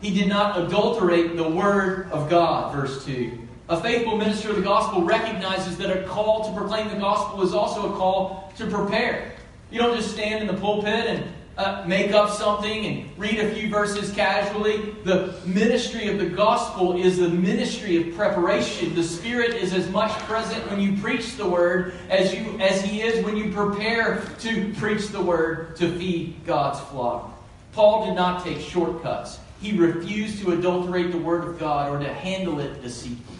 he 0.00 0.14
did 0.14 0.28
not 0.28 0.58
adulterate 0.58 1.36
the 1.36 1.48
word 1.48 2.10
of 2.10 2.30
God, 2.30 2.74
verse 2.74 3.04
2. 3.04 3.38
A 3.68 3.80
faithful 3.80 4.16
minister 4.16 4.50
of 4.50 4.56
the 4.56 4.62
gospel 4.62 5.02
recognizes 5.02 5.76
that 5.76 5.94
a 5.94 6.04
call 6.04 6.44
to 6.44 6.58
proclaim 6.58 6.88
the 6.88 6.96
gospel 6.96 7.42
is 7.42 7.52
also 7.52 7.92
a 7.92 7.96
call 7.96 8.52
to 8.56 8.66
prepare. 8.66 9.32
You 9.70 9.78
don't 9.78 9.94
just 9.94 10.10
stand 10.10 10.40
in 10.40 10.46
the 10.46 10.60
pulpit 10.60 11.06
and 11.06 11.24
uh, 11.60 11.84
make 11.86 12.12
up 12.12 12.30
something 12.30 12.86
and 12.86 13.18
read 13.18 13.38
a 13.38 13.54
few 13.54 13.68
verses 13.68 14.10
casually. 14.12 14.94
The 15.04 15.34
ministry 15.44 16.08
of 16.08 16.18
the 16.18 16.26
gospel 16.26 16.96
is 16.96 17.18
the 17.18 17.28
ministry 17.28 17.96
of 17.96 18.16
preparation. 18.16 18.94
The 18.94 19.02
Spirit 19.04 19.54
is 19.54 19.74
as 19.74 19.88
much 19.90 20.10
present 20.20 20.68
when 20.70 20.80
you 20.80 20.96
preach 21.02 21.36
the 21.36 21.46
word 21.46 21.94
as 22.08 22.34
you 22.34 22.58
as 22.60 22.82
He 22.82 23.02
is 23.02 23.22
when 23.24 23.36
you 23.36 23.52
prepare 23.52 24.22
to 24.38 24.72
preach 24.74 25.08
the 25.08 25.20
word 25.20 25.76
to 25.76 25.90
feed 25.98 26.46
God's 26.46 26.80
flock. 26.80 27.30
Paul 27.72 28.06
did 28.06 28.14
not 28.14 28.42
take 28.42 28.58
shortcuts. 28.58 29.38
He 29.60 29.76
refused 29.76 30.40
to 30.42 30.52
adulterate 30.52 31.12
the 31.12 31.18
Word 31.18 31.44
of 31.44 31.58
God 31.58 31.90
or 31.92 31.98
to 31.98 32.12
handle 32.12 32.60
it 32.60 32.80
deceitfully. 32.82 33.36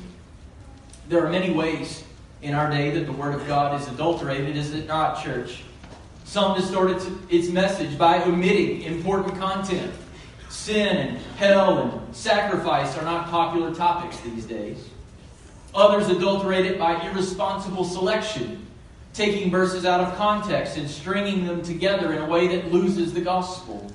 There 1.09 1.25
are 1.25 1.31
many 1.31 1.53
ways 1.55 2.05
in 2.43 2.55
our 2.55 2.71
day 2.71 2.91
that 2.91 3.07
the 3.07 3.13
Word 3.13 3.35
of 3.35 3.47
God 3.47 3.81
is 3.81 3.89
adulterated, 3.89 4.57
is 4.57 4.75
it 4.75 4.87
not, 4.87 5.25
church? 5.25 5.63
Some 6.31 6.55
distort 6.55 6.93
its 7.29 7.49
message 7.49 7.99
by 7.99 8.23
omitting 8.23 8.83
important 8.83 9.37
content. 9.37 9.93
Sin 10.49 10.97
and 10.97 11.19
hell 11.37 11.79
and 11.79 12.15
sacrifice 12.15 12.97
are 12.97 13.03
not 13.03 13.31
popular 13.31 13.75
topics 13.75 14.17
these 14.21 14.45
days. 14.45 14.79
Others 15.75 16.09
adulterate 16.09 16.67
it 16.67 16.79
by 16.79 17.05
irresponsible 17.05 17.83
selection, 17.83 18.65
taking 19.13 19.51
verses 19.51 19.85
out 19.85 19.99
of 19.99 20.17
context 20.17 20.77
and 20.77 20.89
stringing 20.89 21.49
them 21.49 21.63
together 21.63 22.13
in 22.13 22.23
a 22.23 22.27
way 22.27 22.47
that 22.47 22.71
loses 22.71 23.13
the 23.13 23.21
gospel. 23.21 23.91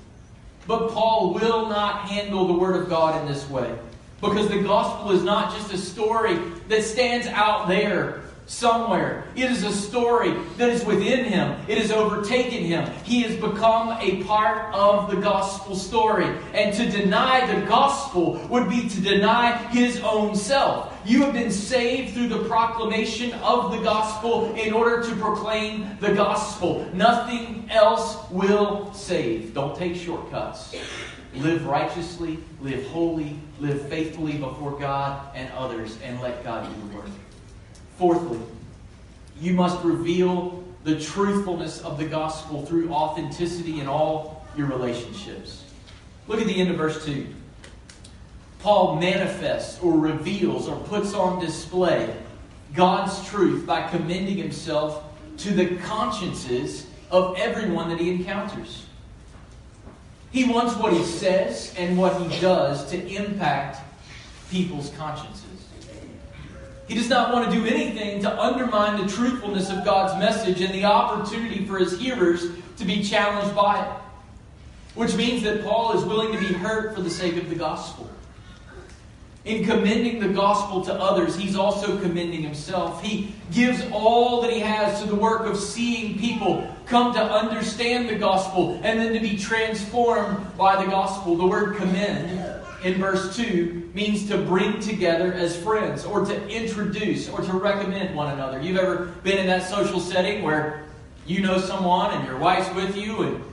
But 0.68 0.92
Paul 0.92 1.34
will 1.36 1.70
not 1.70 2.10
handle 2.10 2.48
the 2.48 2.54
Word 2.54 2.76
of 2.76 2.90
God 2.90 3.22
in 3.22 3.32
this 3.32 3.50
way. 3.50 3.74
Because 4.20 4.50
the 4.50 4.60
gospel 4.60 5.14
is 5.14 5.24
not 5.24 5.56
just 5.56 5.72
a 5.72 5.78
story 5.78 6.38
that 6.68 6.84
stands 6.84 7.28
out 7.28 7.70
there 7.70 8.25
somewhere. 8.48 9.26
It 9.36 9.52
is 9.52 9.64
a 9.64 9.72
story 9.72 10.34
that 10.58 10.70
is 10.70 10.86
within 10.86 11.26
him. 11.26 11.60
It 11.68 11.78
has 11.78 11.92
overtaken 11.92 12.64
him. 12.64 12.92
He 13.04 13.22
has 13.24 13.36
become 13.36 13.98
a 14.00 14.24
part 14.24 14.74
of 14.74 15.10
the 15.10 15.18
gospel 15.18 15.76
story. 15.76 16.28
And 16.54 16.74
to 16.76 16.90
deny 16.90 17.46
the 17.54 17.66
gospel 17.66 18.40
would 18.50 18.70
be 18.70 18.88
to 18.90 19.02
deny 19.02 19.58
his 19.70 20.00
own 20.02 20.36
self. 20.36 20.94
You 21.06 21.24
have 21.24 21.34
been 21.34 21.52
saved 21.52 22.14
through 22.14 22.30
the 22.30 22.44
proclamation 22.46 23.34
of 23.34 23.72
the 23.72 23.80
gospel 23.80 24.54
in 24.56 24.74
order 24.74 25.04
to 25.08 25.16
proclaim 25.18 25.98
the 26.00 26.14
gospel. 26.14 26.88
Nothing 26.94 27.68
else 27.70 28.18
will 28.32 28.92
save. 28.94 29.54
Don't 29.54 29.78
take 29.78 29.96
shortcuts. 29.96 30.76
Live 31.36 31.66
righteously, 31.66 32.40
live 32.62 32.88
holy, 32.88 33.38
live 33.60 33.88
faithfully 33.90 34.38
before 34.38 34.80
God 34.80 35.36
and 35.36 35.52
others, 35.52 35.98
and 36.02 36.20
let 36.22 36.44
God 36.44 36.66
do 36.66 36.88
the 36.88 36.96
work. 36.96 37.10
Fourthly, 37.98 38.40
you 39.40 39.54
must 39.54 39.84
reveal 39.84 40.64
the 40.84 41.00
truthfulness 41.00 41.82
of 41.82 41.98
the 41.98 42.06
gospel 42.06 42.66
through 42.66 42.92
authenticity 42.92 43.80
in 43.80 43.88
all 43.88 44.46
your 44.56 44.68
relationships. 44.68 45.64
Look 46.28 46.42
at 46.42 46.48
the 46.48 46.56
end 46.56 46.70
of 46.70 46.78
verse 46.78 47.04
2. 47.06 47.28
Paul 48.60 48.96
manifests 48.96 49.82
or 49.82 49.98
reveals 49.98 50.68
or 50.68 50.78
puts 50.86 51.14
on 51.14 51.40
display 51.40 52.16
God's 52.74 53.28
truth 53.30 53.66
by 53.66 53.88
commending 53.90 54.38
himself 54.38 55.04
to 55.38 55.52
the 55.52 55.76
consciences 55.78 56.88
of 57.12 57.38
everyone 57.38 57.90
that 57.90 58.00
he 58.00 58.10
encounters. 58.10 58.86
He 60.32 60.46
wants 60.46 60.76
what 60.76 60.94
he 60.94 61.04
says 61.04 61.74
and 61.78 61.98
what 61.98 62.22
he 62.22 62.42
does 62.42 62.90
to 62.90 63.08
impact 63.08 63.80
people's 64.50 64.90
consciences. 64.98 65.45
He 66.88 66.94
does 66.94 67.10
not 67.10 67.34
want 67.34 67.52
to 67.52 67.56
do 67.56 67.66
anything 67.66 68.22
to 68.22 68.42
undermine 68.42 69.04
the 69.04 69.12
truthfulness 69.12 69.72
of 69.72 69.84
God's 69.84 70.20
message 70.20 70.62
and 70.62 70.74
the 70.74 70.86
opportunity 70.86 71.66
for 71.66 71.80
his 71.80 72.00
hearers 72.00 72.46
to 72.78 72.86
be 72.86 73.04
challenged 73.04 73.56
by 73.56 73.84
it. 73.84 73.92
Which 74.94 75.16
means 75.16 75.44
that 75.44 75.64
Paul 75.64 75.98
is 75.98 76.06
willing 76.06 76.32
to 76.32 76.40
be 76.40 76.54
hurt 76.54 76.96
for 76.96 77.02
the 77.02 77.10
sake 77.10 77.38
of 77.38 77.50
the 77.50 77.56
gospel. 77.56 78.10
In 79.46 79.64
commending 79.64 80.20
the 80.20 80.30
gospel 80.30 80.82
to 80.86 80.94
others, 80.94 81.36
he's 81.36 81.56
also 81.56 82.00
commending 82.00 82.42
himself. 82.42 83.04
He 83.04 83.34
gives 83.52 83.84
all 83.92 84.42
that 84.42 84.52
he 84.52 84.60
has 84.60 85.02
to 85.02 85.08
the 85.08 85.16
work 85.16 85.46
of 85.46 85.58
seeing 85.58 86.18
people 86.18 86.68
come 86.88 87.14
to 87.14 87.22
understand 87.22 88.10
the 88.10 88.16
gospel 88.16 88.80
and 88.84 89.00
then 89.00 89.14
to 89.14 89.20
be 89.20 89.38
transformed 89.38 90.58
by 90.58 90.84
the 90.84 90.90
gospel. 90.90 91.36
The 91.36 91.46
word 91.46 91.76
commend 91.76 92.64
in 92.86 93.00
verse 93.00 93.36
2 93.36 93.90
means 93.96 94.28
to 94.30 94.38
bring 94.38 94.80
together 94.80 95.34
as 95.34 95.58
friends 95.58 96.06
or 96.06 96.24
to 96.24 96.48
introduce 96.48 97.28
or 97.28 97.42
to 97.42 97.54
recommend 97.54 98.16
one 98.16 98.32
another. 98.32 98.62
You've 98.62 98.78
ever 98.78 99.08
been 99.24 99.40
in 99.40 99.48
that 99.48 99.64
social 99.64 100.00
setting 100.00 100.44
where 100.44 100.84
you 101.26 101.42
know 101.42 101.58
someone 101.58 102.14
and 102.14 102.28
your 102.28 102.38
wife's 102.38 102.72
with 102.76 102.96
you 102.96 103.24
and 103.24 103.44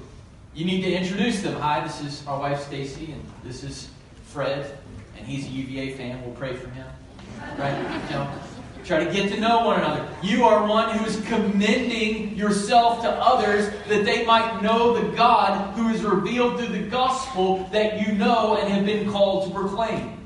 you 0.55 0.66
need 0.66 0.83
to 0.83 0.92
introduce 0.92 1.40
them. 1.40 1.55
Hi, 1.55 1.81
this 1.81 2.03
is 2.03 2.27
our 2.27 2.38
wife 2.38 2.62
Stacy 2.62 3.12
and 3.12 3.25
this 3.42 3.64
is 3.64 3.88
Fred 4.27 4.77
and 5.16 5.27
he's 5.27 5.47
a 5.47 5.49
UVA 5.49 5.95
fan. 5.95 6.23
We'll 6.23 6.35
pray 6.35 6.55
for 6.55 6.68
him. 6.68 6.87
Right? 7.57 7.79
You 8.11 8.16
know, 8.16 8.31
Try 8.85 9.05
to 9.05 9.12
get 9.12 9.33
to 9.33 9.40
know 9.40 9.64
one 9.64 9.79
another. 9.79 10.09
You 10.23 10.45
are 10.45 10.66
one 10.66 10.97
who 10.97 11.05
is 11.05 11.21
commending 11.27 12.37
yourself 12.37 13.03
to 13.03 13.11
others 13.11 13.71
that 13.88 14.05
they 14.05 14.27
might 14.27 14.61
know 14.61 14.99
the 14.99 15.16
God 15.16 15.75
who 15.77 15.88
is 15.90 16.03
revealed 16.03 16.59
through 16.59 16.77
the 16.77 16.88
gospel 16.88 17.68
that 17.73 18.01
you 18.01 18.12
know 18.14 18.57
and 18.57 18.73
have 18.73 18.85
been 18.85 19.11
called 19.11 19.49
to 19.49 19.55
proclaim. 19.55 20.22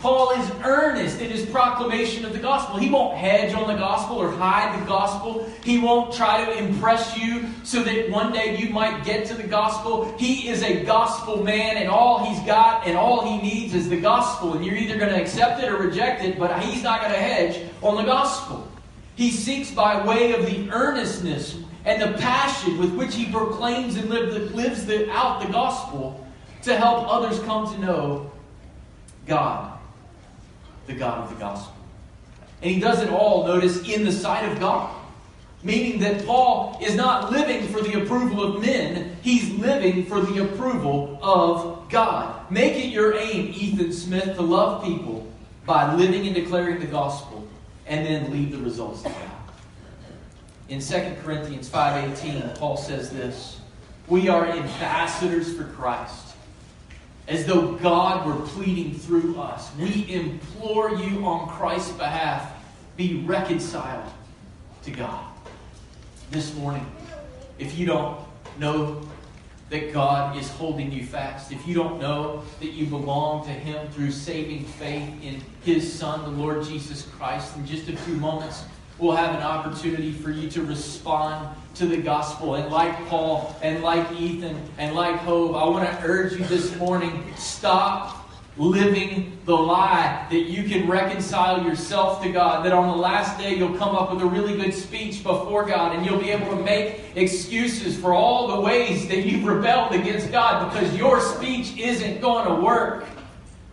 Paul 0.00 0.30
is 0.30 0.50
earnest 0.64 1.20
in 1.20 1.30
his 1.30 1.44
proclamation 1.44 2.24
of 2.24 2.32
the 2.32 2.38
gospel. 2.38 2.78
He 2.78 2.88
won't 2.88 3.18
hedge 3.18 3.52
on 3.52 3.68
the 3.68 3.74
gospel 3.74 4.16
or 4.16 4.30
hide 4.30 4.80
the 4.80 4.86
gospel. 4.86 5.46
He 5.62 5.76
won't 5.76 6.14
try 6.14 6.42
to 6.42 6.56
impress 6.56 7.18
you 7.18 7.50
so 7.64 7.82
that 7.82 8.08
one 8.08 8.32
day 8.32 8.56
you 8.56 8.70
might 8.70 9.04
get 9.04 9.26
to 9.26 9.34
the 9.34 9.46
gospel. 9.46 10.16
He 10.16 10.48
is 10.48 10.62
a 10.62 10.84
gospel 10.84 11.44
man, 11.44 11.76
and 11.76 11.90
all 11.90 12.24
he's 12.24 12.42
got 12.46 12.86
and 12.86 12.96
all 12.96 13.26
he 13.26 13.42
needs 13.46 13.74
is 13.74 13.90
the 13.90 14.00
gospel. 14.00 14.54
And 14.54 14.64
you're 14.64 14.76
either 14.76 14.96
going 14.96 15.12
to 15.12 15.20
accept 15.20 15.62
it 15.62 15.68
or 15.70 15.76
reject 15.76 16.24
it, 16.24 16.38
but 16.38 16.62
he's 16.62 16.82
not 16.82 17.02
going 17.02 17.12
to 17.12 17.18
hedge 17.18 17.68
on 17.82 17.96
the 17.96 18.04
gospel. 18.04 18.66
He 19.16 19.30
seeks 19.30 19.70
by 19.70 20.02
way 20.06 20.32
of 20.32 20.46
the 20.46 20.70
earnestness 20.70 21.58
and 21.84 22.00
the 22.00 22.16
passion 22.18 22.78
with 22.78 22.94
which 22.94 23.14
he 23.14 23.30
proclaims 23.30 23.96
and 23.96 24.08
lives 24.08 24.88
out 25.10 25.42
the 25.42 25.52
gospel 25.52 26.26
to 26.62 26.74
help 26.74 27.06
others 27.06 27.38
come 27.40 27.70
to 27.74 27.78
know 27.80 28.30
God 29.26 29.79
the 30.90 30.98
God 30.98 31.24
of 31.24 31.30
the 31.30 31.36
gospel. 31.36 31.74
And 32.62 32.70
he 32.70 32.80
does 32.80 33.00
it 33.00 33.10
all, 33.10 33.46
notice, 33.46 33.88
in 33.88 34.04
the 34.04 34.12
sight 34.12 34.50
of 34.50 34.60
God. 34.60 34.94
Meaning 35.62 36.00
that 36.00 36.26
Paul 36.26 36.78
is 36.82 36.94
not 36.94 37.30
living 37.30 37.68
for 37.68 37.82
the 37.82 38.02
approval 38.02 38.42
of 38.42 38.62
men, 38.62 39.16
he's 39.22 39.50
living 39.58 40.06
for 40.06 40.20
the 40.20 40.42
approval 40.44 41.18
of 41.22 41.88
God. 41.90 42.50
Make 42.50 42.76
it 42.76 42.88
your 42.88 43.14
aim, 43.14 43.52
Ethan 43.54 43.92
Smith, 43.92 44.36
to 44.36 44.42
love 44.42 44.82
people 44.82 45.30
by 45.66 45.94
living 45.94 46.26
and 46.26 46.34
declaring 46.34 46.80
the 46.80 46.86
gospel, 46.86 47.46
and 47.86 48.06
then 48.06 48.32
leave 48.32 48.52
the 48.52 48.58
results 48.58 49.02
to 49.02 49.10
God. 49.10 49.30
In 50.70 50.80
2 50.80 51.16
Corinthians 51.22 51.68
5.18, 51.68 52.58
Paul 52.58 52.76
says 52.76 53.10
this, 53.10 53.60
We 54.08 54.28
are 54.28 54.46
ambassadors 54.46 55.54
for 55.54 55.64
Christ 55.64 56.29
as 57.30 57.46
though 57.46 57.72
God 57.76 58.26
were 58.26 58.44
pleading 58.48 58.92
through 58.92 59.38
us. 59.40 59.70
We 59.78 60.12
implore 60.12 60.90
you 60.90 61.24
on 61.24 61.48
Christ's 61.48 61.92
behalf, 61.92 62.52
be 62.96 63.22
reconciled 63.24 64.12
to 64.82 64.90
God. 64.90 65.24
This 66.32 66.52
morning, 66.56 66.84
if 67.60 67.78
you 67.78 67.86
don't 67.86 68.18
know 68.58 69.00
that 69.68 69.92
God 69.92 70.36
is 70.36 70.50
holding 70.50 70.90
you 70.90 71.04
fast, 71.04 71.52
if 71.52 71.68
you 71.68 71.74
don't 71.74 72.00
know 72.00 72.42
that 72.58 72.72
you 72.72 72.86
belong 72.86 73.44
to 73.44 73.52
Him 73.52 73.88
through 73.92 74.10
saving 74.10 74.64
faith 74.64 75.08
in 75.22 75.40
His 75.62 75.90
Son, 75.90 76.22
the 76.22 76.42
Lord 76.42 76.64
Jesus 76.64 77.02
Christ, 77.16 77.56
in 77.56 77.64
just 77.64 77.88
a 77.88 77.96
few 77.96 78.14
moments, 78.14 78.64
we'll 79.00 79.16
have 79.16 79.34
an 79.34 79.42
opportunity 79.42 80.12
for 80.12 80.30
you 80.30 80.50
to 80.50 80.62
respond 80.62 81.48
to 81.74 81.86
the 81.86 81.96
gospel. 81.96 82.56
And 82.56 82.70
like 82.70 82.94
Paul 83.06 83.56
and 83.62 83.82
like 83.82 84.10
Ethan 84.12 84.60
and 84.78 84.94
like 84.94 85.16
Hope, 85.16 85.54
I 85.54 85.64
want 85.68 85.88
to 85.88 86.04
urge 86.04 86.32
you 86.32 86.44
this 86.44 86.76
morning 86.76 87.24
stop 87.36 88.16
living 88.56 89.38
the 89.46 89.56
lie 89.56 90.26
that 90.30 90.40
you 90.40 90.68
can 90.68 90.86
reconcile 90.88 91.64
yourself 91.64 92.22
to 92.22 92.30
God, 92.30 92.64
that 92.64 92.72
on 92.72 92.88
the 92.88 92.96
last 92.96 93.38
day 93.38 93.54
you'll 93.54 93.76
come 93.78 93.96
up 93.96 94.12
with 94.12 94.22
a 94.22 94.26
really 94.26 94.56
good 94.56 94.74
speech 94.74 95.22
before 95.22 95.64
God 95.64 95.96
and 95.96 96.04
you'll 96.04 96.20
be 96.20 96.30
able 96.30 96.54
to 96.54 96.62
make 96.62 97.00
excuses 97.14 97.96
for 97.96 98.12
all 98.12 98.48
the 98.48 98.60
ways 98.60 99.08
that 99.08 99.24
you've 99.24 99.44
rebelled 99.44 99.94
against 99.94 100.30
God 100.30 100.70
because 100.70 100.94
your 100.96 101.20
speech 101.20 101.76
isn't 101.78 102.20
going 102.20 102.46
to 102.46 102.62
work. 102.62 103.06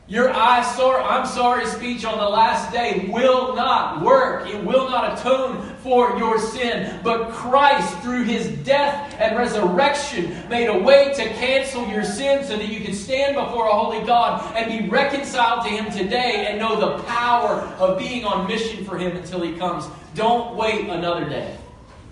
Your 0.10 0.32
I 0.32 0.64
sorry, 0.64 1.04
I'm 1.04 1.26
sorry 1.28 1.66
speech 1.66 2.06
on 2.06 2.18
the 2.18 2.30
last 2.30 2.72
day 2.72 3.10
will 3.12 3.54
not 3.56 4.02
work. 4.02 4.48
It 4.48 4.64
will 4.64 4.90
not 4.90 5.20
atone 5.20 5.62
for 5.80 6.18
your 6.18 6.40
sin. 6.40 7.02
But 7.04 7.32
Christ, 7.32 8.00
through 8.00 8.24
his 8.24 8.48
death 8.60 9.14
and 9.20 9.36
resurrection, 9.38 10.48
made 10.48 10.68
a 10.68 10.80
way 10.80 11.14
to 11.14 11.24
cancel 11.34 11.86
your 11.90 12.06
sin 12.06 12.46
so 12.46 12.56
that 12.56 12.70
you 12.70 12.80
can 12.80 12.94
stand 12.94 13.36
before 13.36 13.68
a 13.68 13.74
holy 13.74 14.06
God 14.06 14.56
and 14.56 14.82
be 14.82 14.88
reconciled 14.88 15.66
to 15.66 15.70
him 15.70 15.92
today 15.92 16.48
and 16.48 16.58
know 16.58 16.80
the 16.80 17.04
power 17.04 17.60
of 17.78 18.00
being 18.00 18.24
on 18.24 18.48
mission 18.48 18.86
for 18.86 18.98
him 18.98 19.18
until 19.18 19.42
he 19.42 19.58
comes. 19.58 19.88
Don't 20.16 20.56
wait 20.56 20.88
another 20.88 21.28
day. 21.28 21.58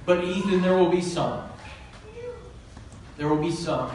But 0.06 0.22
Ethan, 0.26 0.62
there 0.62 0.78
will 0.78 0.92
be 0.92 1.02
some. 1.02 1.48
There 3.16 3.30
will 3.30 3.42
be 3.42 3.52
some 3.52 3.90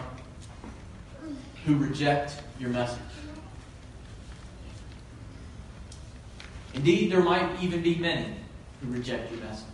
who 1.67 1.77
reject 1.77 2.43
your 2.59 2.71
message. 2.71 3.10
Indeed, 6.75 7.11
there 7.11 7.23
might 7.23 7.63
even 7.63 7.83
be 7.83 7.97
many 7.97 8.35
who 8.81 8.93
reject 8.93 9.31
your 9.31 9.41
message. 9.41 9.67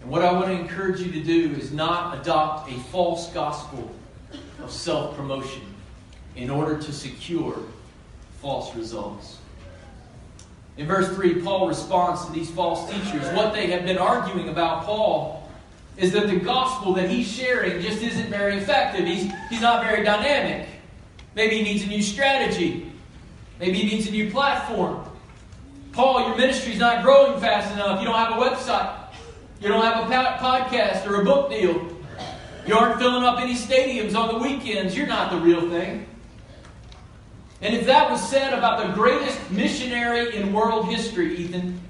And 0.00 0.10
what 0.10 0.22
I 0.22 0.32
want 0.32 0.46
to 0.46 0.52
encourage 0.52 1.00
you 1.00 1.10
to 1.12 1.22
do 1.22 1.54
is 1.56 1.72
not 1.72 2.18
adopt 2.20 2.70
a 2.70 2.78
false 2.84 3.32
gospel 3.32 3.90
of 4.62 4.70
self 4.70 5.16
promotion 5.16 5.62
in 6.36 6.50
order 6.50 6.78
to 6.78 6.92
secure 6.92 7.58
false 8.40 8.74
results. 8.76 9.38
In 10.76 10.86
verse 10.86 11.08
3, 11.08 11.42
Paul 11.42 11.66
responds 11.66 12.24
to 12.26 12.32
these 12.32 12.50
false 12.50 12.88
teachers. 12.88 13.26
What 13.34 13.52
they 13.52 13.66
have 13.72 13.84
been 13.84 13.98
arguing 13.98 14.48
about 14.48 14.84
Paul 14.84 15.50
is 15.96 16.12
that 16.12 16.28
the 16.28 16.36
gospel 16.36 16.94
that 16.94 17.10
he's 17.10 17.26
sharing 17.26 17.82
just 17.82 18.00
isn't 18.00 18.30
very 18.30 18.56
effective. 18.58 19.04
He's, 19.04 19.32
he's 19.50 19.60
not 19.60 19.84
very 19.84 20.04
dynamic. 20.04 20.68
Maybe 21.34 21.56
he 21.56 21.62
needs 21.62 21.82
a 21.82 21.88
new 21.88 22.02
strategy. 22.02 22.87
Maybe 23.60 23.78
he 23.78 23.96
needs 23.96 24.06
a 24.06 24.10
new 24.10 24.30
platform. 24.30 25.04
Paul, 25.92 26.28
your 26.28 26.36
ministry's 26.36 26.78
not 26.78 27.02
growing 27.02 27.40
fast 27.40 27.72
enough. 27.72 28.00
You 28.00 28.06
don't 28.06 28.16
have 28.16 28.38
a 28.38 28.40
website. 28.40 28.94
You 29.60 29.68
don't 29.68 29.82
have 29.82 30.08
a 30.08 30.38
podcast 30.38 31.06
or 31.06 31.22
a 31.22 31.24
book 31.24 31.50
deal. 31.50 31.88
You 32.66 32.74
aren't 32.74 33.00
filling 33.00 33.24
up 33.24 33.40
any 33.40 33.54
stadiums 33.54 34.14
on 34.14 34.28
the 34.28 34.38
weekends. 34.38 34.96
You're 34.96 35.06
not 35.06 35.32
the 35.32 35.38
real 35.38 35.68
thing. 35.70 36.06
And 37.60 37.74
if 37.74 37.86
that 37.86 38.10
was 38.10 38.26
said 38.28 38.52
about 38.52 38.86
the 38.86 38.92
greatest 38.92 39.50
missionary 39.50 40.36
in 40.36 40.52
world 40.52 40.88
history, 40.88 41.36
Ethan, 41.36 41.80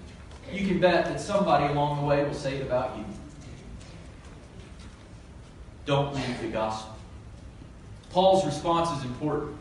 you 0.50 0.66
can 0.66 0.81
bet 0.81 1.04
that 1.04 1.20
somebody 1.20 1.66
along 1.66 2.00
the 2.00 2.07
way 2.07 2.24
will 2.24 2.33
say 2.33 2.57
it 2.57 2.62
about 2.62 2.96
you. 2.96 3.04
Don't 5.85 6.14
leave 6.14 6.40
the 6.40 6.48
gospel. 6.48 6.96
Paul's 8.11 8.46
response 8.46 8.90
is 8.98 9.04
important. 9.04 9.57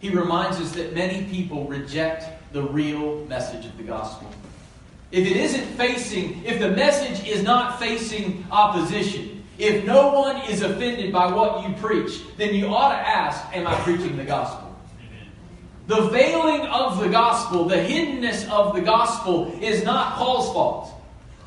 He 0.00 0.10
reminds 0.10 0.58
us 0.58 0.72
that 0.72 0.94
many 0.94 1.24
people 1.24 1.66
reject 1.66 2.52
the 2.52 2.62
real 2.62 3.24
message 3.26 3.66
of 3.66 3.76
the 3.76 3.84
gospel. 3.84 4.30
If 5.12 5.26
it 5.26 5.36
isn't 5.36 5.66
facing, 5.76 6.44
if 6.44 6.58
the 6.58 6.70
message 6.70 7.26
is 7.26 7.42
not 7.42 7.78
facing 7.78 8.46
opposition, 8.50 9.44
if 9.58 9.84
no 9.84 10.12
one 10.12 10.36
is 10.48 10.62
offended 10.62 11.12
by 11.12 11.30
what 11.30 11.68
you 11.68 11.74
preach, 11.76 12.22
then 12.38 12.54
you 12.54 12.68
ought 12.68 12.92
to 12.92 12.98
ask, 12.98 13.44
Am 13.54 13.66
I 13.66 13.74
preaching 13.80 14.16
the 14.16 14.24
gospel? 14.24 14.74
The 15.86 16.02
veiling 16.08 16.66
of 16.68 17.00
the 17.00 17.08
gospel, 17.08 17.64
the 17.64 17.76
hiddenness 17.76 18.48
of 18.48 18.74
the 18.74 18.80
gospel, 18.80 19.52
is 19.60 19.84
not 19.84 20.14
Paul's 20.14 20.52
fault. 20.52 20.99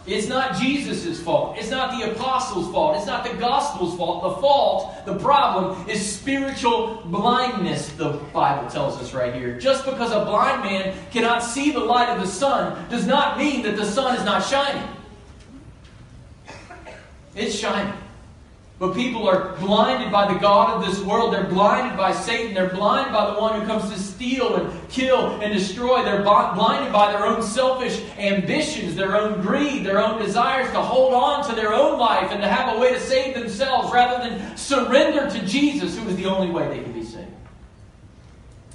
It's 0.06 0.28
not 0.28 0.60
Jesus' 0.60 1.22
fault. 1.22 1.58
It's 1.58 1.70
not 1.70 1.98
the 1.98 2.12
apostles' 2.12 2.70
fault. 2.72 2.98
It's 2.98 3.06
not 3.06 3.24
the 3.24 3.34
gospel's 3.38 3.96
fault. 3.96 4.24
The 4.24 4.42
fault, 4.42 5.06
the 5.06 5.16
problem, 5.16 5.90
is 5.90 6.06
spiritual 6.06 7.02
blindness, 7.06 7.90
the 7.94 8.10
Bible 8.34 8.70
tells 8.70 9.02
us 9.02 9.14
right 9.14 9.34
here. 9.34 9.58
Just 9.58 9.86
because 9.86 10.12
a 10.12 10.26
blind 10.26 10.64
man 10.64 10.94
cannot 11.12 11.40
see 11.40 11.72
the 11.72 11.80
light 11.80 12.10
of 12.10 12.20
the 12.20 12.28
sun 12.28 12.90
does 12.90 13.08
not 13.08 13.38
mean 13.38 13.62
that 13.64 13.78
the 13.78 13.86
sun 13.86 14.16
is 14.18 14.26
not 14.26 14.44
shining. 14.46 14.88
It's 17.36 17.56
shining. 17.56 17.94
But 18.84 18.96
people 18.96 19.30
are 19.30 19.56
blinded 19.62 20.12
by 20.12 20.34
the 20.34 20.38
God 20.38 20.70
of 20.72 20.86
this 20.86 21.02
world. 21.02 21.34
They're 21.34 21.46
blinded 21.46 21.96
by 21.96 22.12
Satan. 22.12 22.54
They're 22.54 22.68
blinded 22.68 23.14
by 23.14 23.32
the 23.32 23.40
one 23.40 23.58
who 23.58 23.66
comes 23.66 23.90
to 23.90 23.98
steal 23.98 24.58
and 24.58 24.90
kill 24.90 25.40
and 25.40 25.54
destroy. 25.54 26.04
They're 26.04 26.22
blinded 26.22 26.92
by 26.92 27.14
their 27.14 27.26
own 27.26 27.42
selfish 27.42 28.04
ambitions, 28.18 28.98
their 28.98 29.16
own 29.16 29.42
greed, 29.42 29.86
their 29.86 30.04
own 30.04 30.22
desires 30.22 30.70
to 30.74 30.82
hold 30.82 31.14
on 31.14 31.48
to 31.48 31.56
their 31.56 31.74
own 31.74 31.98
life 31.98 32.30
and 32.32 32.42
to 32.42 32.48
have 32.50 32.76
a 32.76 32.80
way 32.82 32.92
to 32.92 33.00
save 33.00 33.36
themselves 33.36 33.90
rather 33.94 34.22
than 34.28 34.58
surrender 34.58 35.30
to 35.30 35.46
Jesus, 35.48 35.98
who 35.98 36.06
is 36.10 36.18
the 36.18 36.26
only 36.26 36.52
way 36.52 36.68
they 36.68 36.84
can 36.84 36.92
be 36.92 37.06
saved. 37.06 37.32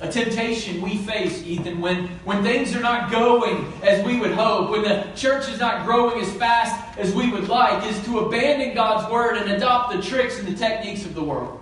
A 0.00 0.08
temptation 0.08 0.80
we 0.80 0.98
face, 0.98 1.42
Ethan, 1.44 1.80
when, 1.80 2.06
when 2.24 2.44
things 2.44 2.74
are 2.76 2.80
not 2.80 3.10
going 3.10 3.72
as 3.82 4.04
we 4.06 4.20
would 4.20 4.30
hope, 4.30 4.70
when 4.70 4.82
the 4.82 5.10
church 5.16 5.48
is 5.48 5.58
not 5.58 5.84
growing 5.84 6.20
as 6.20 6.32
fast 6.34 6.96
as 6.96 7.12
we 7.12 7.30
would 7.30 7.48
like, 7.48 7.84
is 7.84 8.04
to 8.04 8.20
abandon 8.20 8.76
God's 8.76 9.10
word 9.10 9.38
and 9.38 9.50
adopt 9.50 9.92
the 9.92 10.00
tricks 10.00 10.38
and 10.38 10.46
the 10.46 10.56
techniques 10.56 11.04
of 11.04 11.16
the 11.16 11.22
world. 11.22 11.60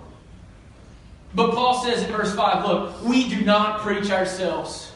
But 1.33 1.51
Paul 1.55 1.83
says 1.83 2.03
in 2.03 2.11
verse 2.11 2.35
5 2.35 2.65
look, 2.65 3.03
we 3.03 3.27
do 3.27 3.41
not 3.41 3.81
preach 3.81 4.11
ourselves. 4.11 4.91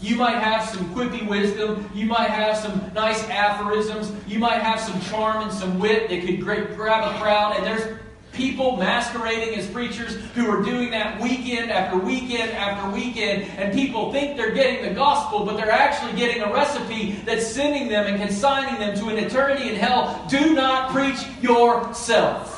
You 0.00 0.16
might 0.16 0.38
have 0.38 0.68
some 0.68 0.94
quippy 0.94 1.26
wisdom. 1.26 1.90
You 1.94 2.06
might 2.06 2.30
have 2.30 2.56
some 2.56 2.92
nice 2.94 3.28
aphorisms. 3.28 4.12
You 4.28 4.38
might 4.38 4.62
have 4.62 4.80
some 4.80 5.00
charm 5.02 5.42
and 5.42 5.52
some 5.52 5.80
wit 5.80 6.08
that 6.08 6.24
could 6.24 6.40
grab 6.40 7.14
a 7.14 7.18
crowd. 7.18 7.56
And 7.56 7.66
there's 7.66 7.98
people 8.38 8.76
masquerading 8.76 9.58
as 9.58 9.66
preachers 9.66 10.14
who 10.36 10.48
are 10.48 10.62
doing 10.62 10.90
that 10.92 11.20
weekend 11.20 11.72
after 11.72 11.98
weekend 11.98 12.52
after 12.52 12.88
weekend, 12.90 13.42
and 13.58 13.74
people 13.74 14.12
think 14.12 14.36
they're 14.36 14.54
getting 14.54 14.88
the 14.88 14.94
gospel, 14.94 15.44
but 15.44 15.56
they're 15.56 15.72
actually 15.72 16.16
getting 16.16 16.40
a 16.42 16.50
recipe 16.50 17.12
that's 17.26 17.46
sending 17.46 17.88
them 17.88 18.06
and 18.06 18.22
consigning 18.22 18.78
them 18.78 18.96
to 18.96 19.08
an 19.08 19.18
eternity 19.18 19.68
in 19.68 19.74
hell. 19.74 20.24
Do 20.30 20.54
not 20.54 20.90
preach 20.90 21.18
yourself. 21.42 22.54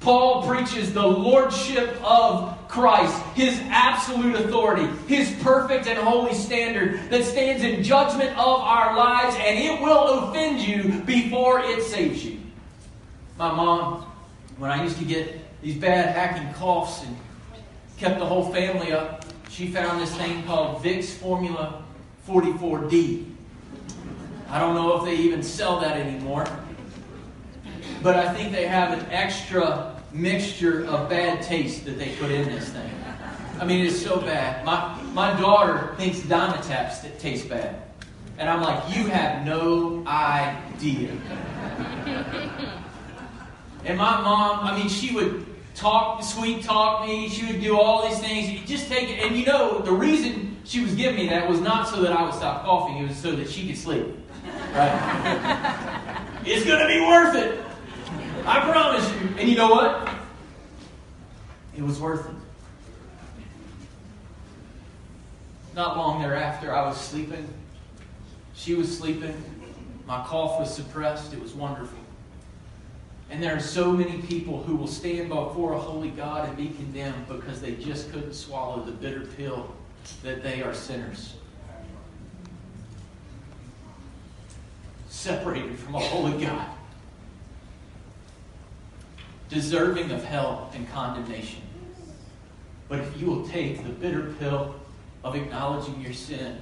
Paul 0.00 0.46
preaches 0.46 0.94
the 0.94 1.06
lordship 1.06 2.00
of 2.02 2.56
Christ, 2.68 3.20
his 3.34 3.60
absolute 3.64 4.36
authority, 4.36 4.86
his 5.06 5.30
perfect 5.42 5.86
and 5.86 5.98
holy 5.98 6.32
standard 6.32 7.10
that 7.10 7.24
stands 7.24 7.62
in 7.62 7.82
judgment 7.82 8.30
of 8.30 8.60
our 8.60 8.96
lives, 8.96 9.36
and 9.38 9.58
it 9.58 9.82
will 9.82 10.30
offend 10.30 10.60
you 10.60 11.02
before 11.02 11.60
it 11.60 11.82
saves 11.82 12.24
you. 12.24 12.38
My 13.36 13.52
mom 13.52 14.06
when 14.58 14.70
I 14.70 14.82
used 14.82 14.98
to 14.98 15.04
get 15.04 15.38
these 15.62 15.76
bad 15.76 16.14
hacking 16.14 16.52
coughs 16.54 17.02
and 17.02 17.16
kept 17.98 18.18
the 18.18 18.24
whole 18.24 18.52
family 18.52 18.92
up, 18.92 19.24
she 19.50 19.68
found 19.68 20.00
this 20.00 20.14
thing 20.16 20.42
called 20.44 20.82
Vicks 20.82 21.14
Formula 21.14 21.82
44D. 22.28 23.24
I 24.48 24.58
don't 24.58 24.74
know 24.74 24.96
if 24.98 25.04
they 25.04 25.16
even 25.16 25.42
sell 25.42 25.80
that 25.80 25.96
anymore, 25.96 26.46
but 28.02 28.16
I 28.16 28.32
think 28.32 28.52
they 28.52 28.66
have 28.66 28.98
an 28.98 29.10
extra 29.10 30.00
mixture 30.12 30.86
of 30.86 31.08
bad 31.10 31.42
taste 31.42 31.84
that 31.84 31.98
they 31.98 32.14
put 32.16 32.30
in 32.30 32.48
this 32.48 32.68
thing. 32.68 32.90
I 33.60 33.64
mean, 33.64 33.86
it's 33.86 34.00
so 34.00 34.20
bad. 34.20 34.64
My, 34.64 35.02
my 35.14 35.38
daughter 35.40 35.94
thinks 35.96 36.20
Dimetapps 36.20 37.02
that 37.02 37.18
taste 37.18 37.48
bad. 37.48 37.82
And 38.38 38.50
I'm 38.50 38.60
like, 38.60 38.94
you 38.94 39.06
have 39.06 39.46
no 39.46 40.04
idea. 40.06 41.10
And 43.86 43.96
my 43.96 44.20
mom, 44.20 44.66
I 44.66 44.76
mean, 44.76 44.88
she 44.88 45.14
would 45.14 45.46
talk, 45.76 46.20
sweet 46.22 46.64
talk 46.64 47.06
me. 47.06 47.28
She 47.28 47.46
would 47.46 47.60
do 47.60 47.78
all 47.78 48.08
these 48.08 48.18
things. 48.18 48.50
You 48.50 48.58
just 48.66 48.88
take 48.88 49.08
it. 49.08 49.24
And 49.24 49.36
you 49.36 49.46
know, 49.46 49.78
the 49.78 49.92
reason 49.92 50.56
she 50.64 50.82
was 50.82 50.92
giving 50.96 51.16
me 51.16 51.28
that 51.28 51.48
was 51.48 51.60
not 51.60 51.88
so 51.88 52.02
that 52.02 52.10
I 52.12 52.24
would 52.24 52.34
stop 52.34 52.64
coughing. 52.64 52.98
It 52.98 53.08
was 53.08 53.16
so 53.16 53.36
that 53.36 53.48
she 53.48 53.68
could 53.68 53.78
sleep. 53.78 54.06
Right? 54.74 56.40
it's 56.44 56.66
going 56.66 56.80
to 56.80 56.88
be 56.88 57.00
worth 57.00 57.36
it. 57.36 57.64
I 58.44 58.60
promise 58.72 59.08
you. 59.08 59.28
And 59.38 59.48
you 59.48 59.56
know 59.56 59.70
what? 59.70 60.08
It 61.76 61.82
was 61.82 62.00
worth 62.00 62.28
it. 62.28 62.34
Not 65.76 65.96
long 65.96 66.20
thereafter, 66.22 66.74
I 66.74 66.88
was 66.88 66.98
sleeping. 66.98 67.46
She 68.54 68.74
was 68.74 68.96
sleeping. 68.96 69.36
My 70.06 70.24
cough 70.24 70.58
was 70.58 70.74
suppressed. 70.74 71.32
It 71.32 71.40
was 71.40 71.52
wonderful. 71.52 71.98
And 73.30 73.42
there 73.42 73.56
are 73.56 73.60
so 73.60 73.90
many 73.92 74.22
people 74.22 74.62
who 74.62 74.76
will 74.76 74.86
stand 74.86 75.28
before 75.28 75.72
a 75.72 75.78
holy 75.78 76.10
God 76.10 76.48
and 76.48 76.56
be 76.56 76.68
condemned 76.68 77.26
because 77.28 77.60
they 77.60 77.72
just 77.72 78.12
couldn't 78.12 78.34
swallow 78.34 78.82
the 78.82 78.92
bitter 78.92 79.26
pill 79.36 79.74
that 80.22 80.42
they 80.42 80.62
are 80.62 80.72
sinners. 80.72 81.34
Separated 85.08 85.76
from 85.78 85.96
a 85.96 85.98
holy 85.98 86.44
God. 86.44 86.68
Deserving 89.48 90.10
of 90.12 90.24
hell 90.24 90.70
and 90.74 90.88
condemnation. 90.92 91.62
But 92.88 93.00
if 93.00 93.20
you 93.20 93.26
will 93.26 93.48
take 93.48 93.82
the 93.82 93.90
bitter 93.90 94.34
pill 94.38 94.74
of 95.24 95.34
acknowledging 95.34 96.00
your 96.00 96.12
sin, 96.12 96.60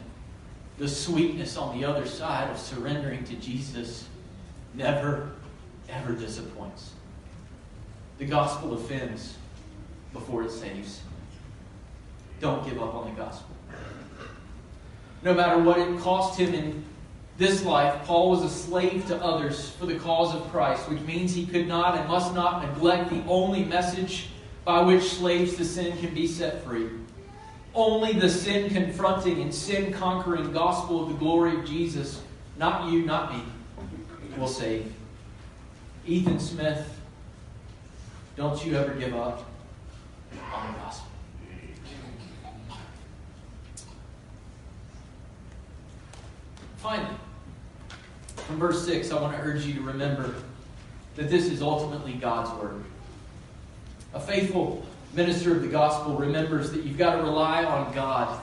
the 0.79 0.88
sweetness 0.88 1.57
on 1.57 1.79
the 1.79 1.85
other 1.85 2.07
side 2.07 2.50
of 2.50 2.59
surrendering 2.59 3.24
to 3.24 3.35
Jesus, 3.35 4.09
never 4.72 5.33
ever 5.88 6.12
disappoints. 6.12 6.92
The 8.18 8.27
gospel 8.27 8.75
offends 8.75 9.37
before 10.12 10.44
it 10.44 10.51
saves. 10.51 11.01
Don't 12.40 12.64
give 12.68 12.81
up 12.81 12.94
on 12.94 13.12
the 13.12 13.20
gospel. 13.20 13.55
No 15.23 15.35
matter 15.35 15.59
what 15.59 15.79
it 15.79 15.99
cost 16.01 16.38
him 16.38 16.55
in 16.55 16.85
this 17.38 17.64
life, 17.64 18.05
Paul 18.05 18.31
was 18.31 18.42
a 18.42 18.51
slave 18.51 19.07
to 19.09 19.16
others 19.16 19.70
for 19.70 19.87
the 19.87 19.99
cause 19.99 20.35
of 20.35 20.51
Christ, 20.51 20.88
which 20.88 21.01
means 21.01 21.35
he 21.35 21.47
could 21.47 21.66
not 21.66 21.99
and 21.99 22.09
must 22.09 22.35
not 22.35 22.64
neglect 22.64 23.11
the 23.11 23.25
only 23.27 23.64
message 23.64 24.29
by 24.64 24.81
which 24.83 25.03
slaves 25.05 25.57
to 25.57 25.64
sin 25.64 25.97
can 25.99 26.14
be 26.14 26.27
set 26.27 26.62
free. 26.64 26.88
Only 27.75 28.12
the 28.12 28.29
sin 28.29 28.70
confronting 28.70 29.42
and 29.42 29.53
sin 29.53 29.92
conquering 29.92 30.53
gospel 30.53 31.03
of 31.03 31.09
the 31.09 31.16
glory 31.16 31.57
of 31.57 31.64
Jesus, 31.64 32.23
not 32.57 32.90
you, 32.90 33.03
not 33.03 33.35
me, 33.35 33.42
will 34.38 34.47
save. 34.47 34.92
Ethan 36.06 36.38
Smith, 36.38 37.00
don't 38.36 38.64
you 38.64 38.76
ever 38.76 38.92
give 38.94 39.14
up 39.14 39.48
on 40.52 40.72
the 40.72 40.78
gospel. 40.78 41.08
Finally, 46.76 47.16
from 48.36 48.58
verse 48.58 48.84
6, 48.84 49.10
I 49.10 49.20
want 49.22 49.34
to 49.34 49.42
urge 49.42 49.64
you 49.64 49.72
to 49.74 49.80
remember 49.80 50.34
that 51.16 51.30
this 51.30 51.46
is 51.46 51.62
ultimately 51.62 52.12
God's 52.12 52.50
work. 52.62 52.82
A 54.12 54.20
faithful 54.20 54.84
minister 55.14 55.56
of 55.56 55.62
the 55.62 55.68
gospel 55.68 56.16
remembers 56.16 56.70
that 56.72 56.84
you've 56.84 56.98
got 56.98 57.16
to 57.16 57.22
rely 57.22 57.64
on 57.64 57.94
God 57.94 58.38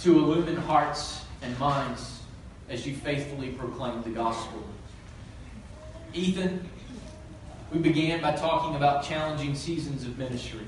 to 0.00 0.18
illumine 0.18 0.56
hearts 0.56 1.24
and 1.42 1.58
minds 1.58 2.20
as 2.70 2.86
you 2.86 2.94
faithfully 2.94 3.50
proclaim 3.50 4.02
the 4.02 4.10
gospel. 4.10 4.64
Ethan, 6.14 6.66
we 7.72 7.78
began 7.78 8.20
by 8.20 8.32
talking 8.32 8.76
about 8.76 9.04
challenging 9.04 9.54
seasons 9.54 10.04
of 10.04 10.18
ministry. 10.18 10.66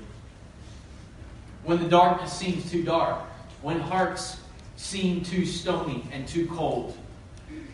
When 1.65 1.83
the 1.83 1.89
darkness 1.89 2.33
seems 2.33 2.71
too 2.71 2.83
dark, 2.83 3.19
when 3.63 3.81
hearts 3.81 4.39
seem 4.77 5.23
too 5.23 5.45
stony 5.45 6.05
and 6.13 6.27
too 6.27 6.47
cold, 6.47 6.97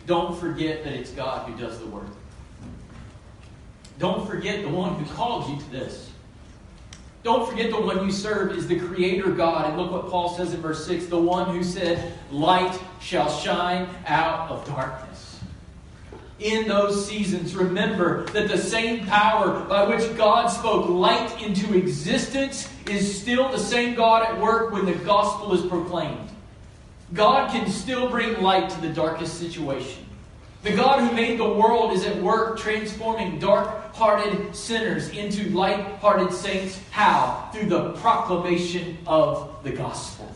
don't 0.06 0.38
forget 0.38 0.84
that 0.84 0.92
it's 0.92 1.10
God 1.10 1.48
who 1.48 1.58
does 1.58 1.78
the 1.78 1.87
work. 1.87 2.06
Don't 3.98 4.26
forget 4.28 4.62
the 4.62 4.68
one 4.68 4.94
who 4.96 5.14
called 5.14 5.48
you 5.48 5.58
to 5.58 5.70
this. 5.70 6.10
Don't 7.22 7.48
forget 7.48 7.70
the 7.70 7.80
one 7.80 8.04
you 8.04 8.12
serve 8.12 8.52
is 8.52 8.66
the 8.68 8.78
Creator 8.78 9.30
God. 9.30 9.70
And 9.70 9.78
look 9.78 9.90
what 9.90 10.10
Paul 10.10 10.37
says 10.37 10.52
in 10.52 10.60
verse 10.60 10.87
6 10.87 11.06
the 11.06 11.18
one 11.18 11.54
who 11.54 11.64
said, 11.64 12.12
Light 12.30 12.78
shall 13.00 13.30
shine 13.30 13.88
out 14.06 14.50
of 14.50 14.66
darkness. 14.66 15.13
In 16.40 16.66
those 16.66 17.07
seasons, 17.07 17.55
remember 17.55 18.27
that 18.27 18.49
the 18.49 18.59
same 18.59 19.07
power 19.07 19.64
by 19.66 19.85
which 19.85 20.16
God 20.16 20.49
spoke 20.49 20.88
light 20.88 21.40
into 21.40 21.77
existence 21.79 22.68
is 22.88 23.20
still 23.20 23.51
the 23.51 23.59
same 23.59 23.94
God 23.94 24.25
at 24.25 24.40
work 24.40 24.73
when 24.73 24.85
the 24.85 24.94
gospel 24.94 25.55
is 25.55 25.64
proclaimed. 25.66 26.29
God 27.12 27.53
can 27.53 27.70
still 27.70 28.11
bring 28.11 28.42
light 28.42 28.68
to 28.70 28.81
the 28.81 28.88
darkest 28.88 29.38
situation. 29.38 30.05
The 30.64 30.75
God 30.75 31.07
who 31.07 31.14
made 31.14 31.38
the 31.38 31.49
world 31.49 31.92
is 31.92 32.05
at 32.05 32.20
work 32.20 32.59
transforming 32.59 33.38
dark 33.38 33.94
hearted 33.94 34.57
sinners 34.57 35.11
into 35.11 35.51
light 35.51 35.85
hearted 36.01 36.33
saints. 36.33 36.81
How? 36.90 37.51
Through 37.53 37.66
the 37.66 37.92
proclamation 37.92 38.99
of 39.07 39.57
the 39.62 39.70
gospel. 39.70 40.35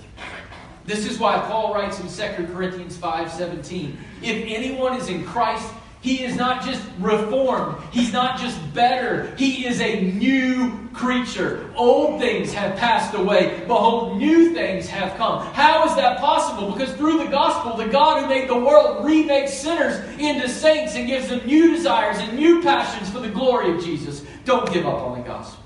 This 0.85 1.07
is 1.07 1.19
why 1.19 1.39
Paul 1.41 1.75
writes 1.75 1.99
in 1.99 2.09
2 2.09 2.53
Corinthians 2.53 2.97
5 2.97 3.33
17, 3.33 3.99
if 4.23 4.45
anyone 4.47 4.97
is 4.97 5.09
in 5.09 5.25
Christ, 5.25 5.71
he 6.09 6.25
is 6.25 6.37
not 6.37 6.65
just 6.65 6.83
reformed. 6.99 7.77
He's 7.93 8.15
not 8.15 8.41
just 8.41 8.59
better. 8.73 9.35
He 9.37 9.67
is 9.67 9.79
a 9.83 10.11
new 10.13 10.89
creature. 10.95 11.71
Old 11.77 12.19
things 12.19 12.51
have 12.55 12.79
passed 12.79 13.13
away. 13.13 13.63
Behold, 13.67 14.17
new 14.17 14.55
things 14.55 14.89
have 14.89 15.19
come. 15.19 15.45
How 15.53 15.87
is 15.87 15.95
that 15.97 16.19
possible? 16.19 16.73
Because 16.73 16.95
through 16.95 17.19
the 17.19 17.31
gospel, 17.31 17.77
the 17.77 17.93
God 17.93 18.23
who 18.23 18.29
made 18.29 18.49
the 18.49 18.57
world 18.57 19.05
remakes 19.05 19.53
sinners 19.53 20.03
into 20.19 20.49
saints 20.49 20.95
and 20.95 21.07
gives 21.07 21.29
them 21.29 21.47
new 21.47 21.77
desires 21.77 22.17
and 22.21 22.39
new 22.39 22.63
passions 22.63 23.11
for 23.11 23.21
the 23.21 23.29
glory 23.29 23.77
of 23.77 23.85
Jesus. 23.85 24.25
Don't 24.47 24.73
give 24.73 24.87
up 24.87 25.03
on 25.03 25.19
the 25.19 25.25
gospel. 25.29 25.63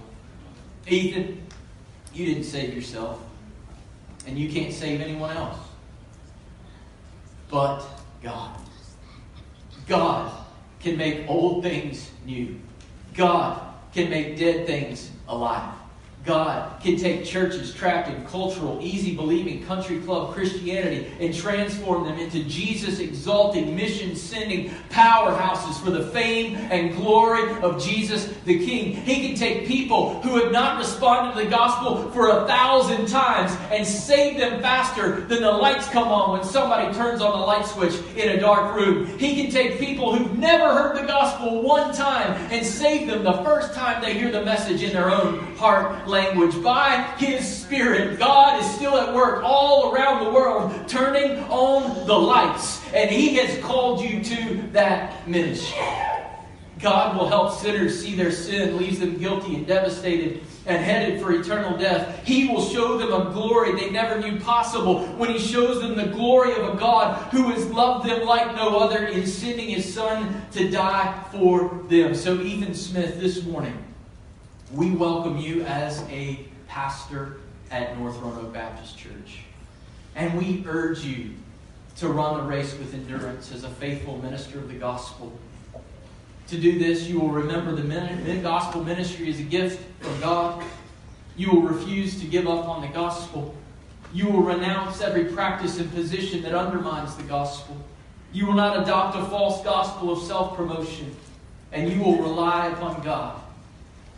Ethan, 0.88 1.40
you 2.12 2.26
didn't 2.26 2.44
save 2.44 2.74
yourself, 2.74 3.22
and 4.26 4.36
you 4.36 4.50
can't 4.50 4.72
save 4.72 5.00
anyone 5.00 5.36
else. 5.36 5.58
But 7.48 7.86
God. 8.24 8.61
God 9.86 10.32
can 10.80 10.96
make 10.96 11.28
old 11.28 11.62
things 11.62 12.10
new. 12.24 12.60
God 13.14 13.60
can 13.92 14.10
make 14.10 14.38
dead 14.38 14.66
things 14.66 15.10
alive. 15.28 15.74
God 16.24 16.80
can 16.80 16.96
take 16.96 17.24
churches 17.24 17.74
trapped 17.74 18.08
in 18.08 18.24
cultural, 18.26 18.78
easy 18.80 19.16
believing 19.16 19.64
country 19.64 19.98
club 19.98 20.34
Christianity 20.34 21.10
and 21.18 21.34
transform 21.34 22.04
them 22.04 22.16
into 22.18 22.44
Jesus 22.44 23.00
exalting, 23.00 23.74
mission 23.74 24.14
sending 24.14 24.70
powerhouses 24.90 25.82
for 25.82 25.90
the 25.90 26.06
fame 26.08 26.54
and 26.70 26.94
glory 26.94 27.60
of 27.62 27.82
Jesus 27.82 28.32
the 28.44 28.64
King. 28.64 28.94
He 28.94 29.26
can 29.26 29.36
take 29.36 29.66
people 29.66 30.22
who 30.22 30.40
have 30.40 30.52
not 30.52 30.78
responded 30.78 31.36
to 31.36 31.44
the 31.44 31.50
gospel 31.50 32.10
for 32.12 32.28
a 32.28 32.46
thousand 32.46 33.08
times 33.08 33.56
and 33.72 33.84
save 33.84 34.38
them 34.38 34.62
faster 34.62 35.22
than 35.22 35.42
the 35.42 35.50
lights 35.50 35.88
come 35.88 36.08
on 36.08 36.32
when 36.32 36.44
somebody 36.44 36.94
turns 36.94 37.20
on 37.20 37.38
the 37.40 37.44
light 37.44 37.66
switch 37.66 37.94
in 38.16 38.30
a 38.30 38.40
dark 38.40 38.76
room. 38.76 39.06
He 39.18 39.42
can 39.42 39.50
take 39.50 39.80
people 39.80 40.14
who've 40.14 40.38
never 40.38 40.71
gospel 41.42 41.62
one 41.62 41.92
time 41.92 42.32
and 42.50 42.64
save 42.64 43.08
them 43.08 43.24
the 43.24 43.32
first 43.44 43.74
time 43.74 44.02
they 44.02 44.14
hear 44.14 44.30
the 44.30 44.44
message 44.44 44.82
in 44.82 44.92
their 44.92 45.10
own 45.10 45.56
heart 45.56 46.06
language. 46.06 46.62
By 46.62 47.02
His 47.18 47.46
Spirit, 47.46 48.18
God 48.18 48.60
is 48.60 48.70
still 48.74 48.96
at 48.96 49.14
work 49.14 49.42
all 49.42 49.92
around 49.92 50.24
the 50.24 50.30
world, 50.30 50.88
turning 50.88 51.38
on 51.44 52.06
the 52.06 52.14
lights. 52.14 52.80
And 52.92 53.10
He 53.10 53.36
has 53.36 53.62
called 53.62 54.00
you 54.00 54.22
to 54.22 54.62
that 54.72 55.28
ministry. 55.28 55.78
God 56.82 57.16
will 57.16 57.28
help 57.28 57.58
sinners 57.58 58.02
see 58.02 58.16
their 58.16 58.32
sin 58.32 58.76
leaves 58.76 58.98
them 58.98 59.16
guilty 59.16 59.54
and 59.54 59.66
devastated 59.66 60.42
and 60.66 60.84
headed 60.84 61.20
for 61.20 61.32
eternal 61.32 61.78
death. 61.78 62.24
He 62.26 62.48
will 62.48 62.64
show 62.64 62.98
them 62.98 63.12
a 63.12 63.32
glory 63.32 63.72
they 63.72 63.90
never 63.90 64.20
knew 64.20 64.40
possible 64.40 65.06
when 65.16 65.30
He 65.30 65.38
shows 65.38 65.80
them 65.80 65.96
the 65.96 66.06
glory 66.06 66.52
of 66.52 66.74
a 66.74 66.76
God 66.76 67.30
who 67.30 67.50
has 67.50 67.66
loved 67.70 68.08
them 68.08 68.26
like 68.26 68.54
no 68.56 68.78
other 68.78 69.06
in 69.06 69.26
sending 69.26 69.68
His 69.68 69.92
Son 69.92 70.42
to 70.52 70.68
die 70.70 71.24
for 71.30 71.82
them. 71.88 72.14
So, 72.14 72.40
Ethan 72.40 72.74
Smith, 72.74 73.20
this 73.20 73.44
morning, 73.44 73.76
we 74.72 74.90
welcome 74.90 75.36
you 75.36 75.62
as 75.62 76.02
a 76.10 76.40
pastor 76.66 77.38
at 77.70 77.98
North 77.98 78.16
Roanoke 78.18 78.52
Baptist 78.52 78.98
Church. 78.98 79.40
And 80.14 80.38
we 80.38 80.64
urge 80.66 81.04
you 81.04 81.30
to 81.96 82.08
run 82.08 82.38
the 82.38 82.44
race 82.44 82.76
with 82.78 82.94
endurance 82.94 83.52
as 83.52 83.64
a 83.64 83.70
faithful 83.70 84.18
minister 84.18 84.58
of 84.58 84.68
the 84.68 84.74
gospel. 84.74 85.32
To 86.52 86.58
do 86.58 86.78
this, 86.78 87.08
you 87.08 87.18
will 87.18 87.30
remember 87.30 87.74
the 87.74 88.36
gospel 88.42 88.84
ministry 88.84 89.30
is 89.30 89.40
a 89.40 89.42
gift 89.42 89.82
from 90.00 90.20
God. 90.20 90.62
You 91.34 91.50
will 91.50 91.62
refuse 91.62 92.20
to 92.20 92.26
give 92.26 92.46
up 92.46 92.68
on 92.68 92.82
the 92.82 92.88
gospel. 92.88 93.54
You 94.12 94.28
will 94.28 94.42
renounce 94.42 95.00
every 95.00 95.24
practice 95.24 95.78
and 95.78 95.90
position 95.94 96.42
that 96.42 96.54
undermines 96.54 97.16
the 97.16 97.22
gospel. 97.22 97.74
You 98.34 98.44
will 98.44 98.52
not 98.52 98.82
adopt 98.82 99.16
a 99.16 99.24
false 99.30 99.64
gospel 99.64 100.12
of 100.12 100.22
self 100.24 100.54
promotion. 100.54 101.16
And 101.72 101.90
you 101.90 102.02
will 102.02 102.18
rely 102.18 102.66
upon 102.66 103.02
God 103.02 103.40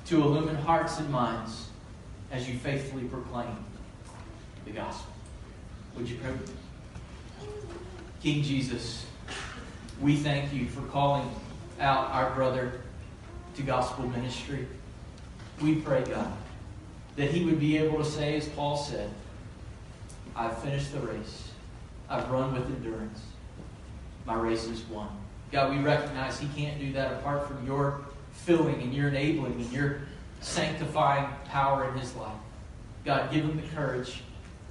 to 0.06 0.20
illumine 0.20 0.56
hearts 0.56 0.98
and 0.98 1.08
minds 1.10 1.68
as 2.32 2.48
you 2.48 2.58
faithfully 2.58 3.04
proclaim 3.04 3.64
the 4.64 4.72
gospel. 4.72 5.12
Would 5.96 6.08
you 6.08 6.16
pray? 6.16 6.32
King 8.20 8.42
Jesus, 8.42 9.06
we 10.00 10.16
thank 10.16 10.52
you 10.52 10.66
for 10.66 10.80
calling 10.88 11.30
out 11.80 12.10
our 12.10 12.30
brother 12.30 12.80
to 13.56 13.62
gospel 13.62 14.06
ministry. 14.08 14.66
We 15.60 15.76
pray, 15.76 16.04
God, 16.04 16.32
that 17.16 17.30
he 17.30 17.44
would 17.44 17.60
be 17.60 17.78
able 17.78 17.98
to 17.98 18.04
say, 18.04 18.36
as 18.36 18.48
Paul 18.48 18.76
said, 18.76 19.10
I've 20.36 20.58
finished 20.58 20.92
the 20.92 21.00
race. 21.00 21.50
I've 22.08 22.28
run 22.30 22.52
with 22.52 22.66
endurance. 22.66 23.20
My 24.26 24.34
race 24.34 24.64
is 24.64 24.82
won. 24.84 25.08
God, 25.52 25.70
we 25.70 25.78
recognize 25.78 26.38
he 26.38 26.48
can't 26.56 26.80
do 26.80 26.92
that 26.94 27.12
apart 27.12 27.46
from 27.46 27.64
your 27.66 28.00
filling 28.32 28.82
and 28.82 28.92
your 28.92 29.08
enabling 29.08 29.52
and 29.52 29.72
your 29.72 30.00
sanctifying 30.40 31.28
power 31.46 31.88
in 31.88 31.98
his 31.98 32.14
life. 32.16 32.32
God, 33.04 33.32
give 33.32 33.44
him 33.44 33.56
the 33.56 33.66
courage 33.74 34.22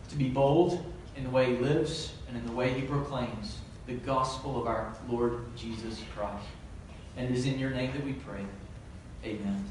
to 0.10 0.16
be 0.16 0.30
bold 0.30 0.84
in 1.16 1.24
the 1.24 1.30
way 1.30 1.56
he 1.56 1.58
lives 1.58 2.14
and 2.28 2.36
in 2.38 2.46
the 2.46 2.52
way 2.52 2.74
he 2.74 2.82
proclaims 2.82 3.60
the 3.88 3.94
gospel 3.94 4.60
of 4.60 4.68
our 4.68 4.94
Lord 5.10 5.46
Jesus 5.56 6.02
Christ. 6.16 6.46
And 7.16 7.30
it 7.30 7.38
is 7.38 7.46
in 7.46 7.60
your 7.60 7.70
name 7.70 7.92
that 7.94 8.04
we 8.04 8.14
pray. 8.14 8.46
Amen. 9.24 9.66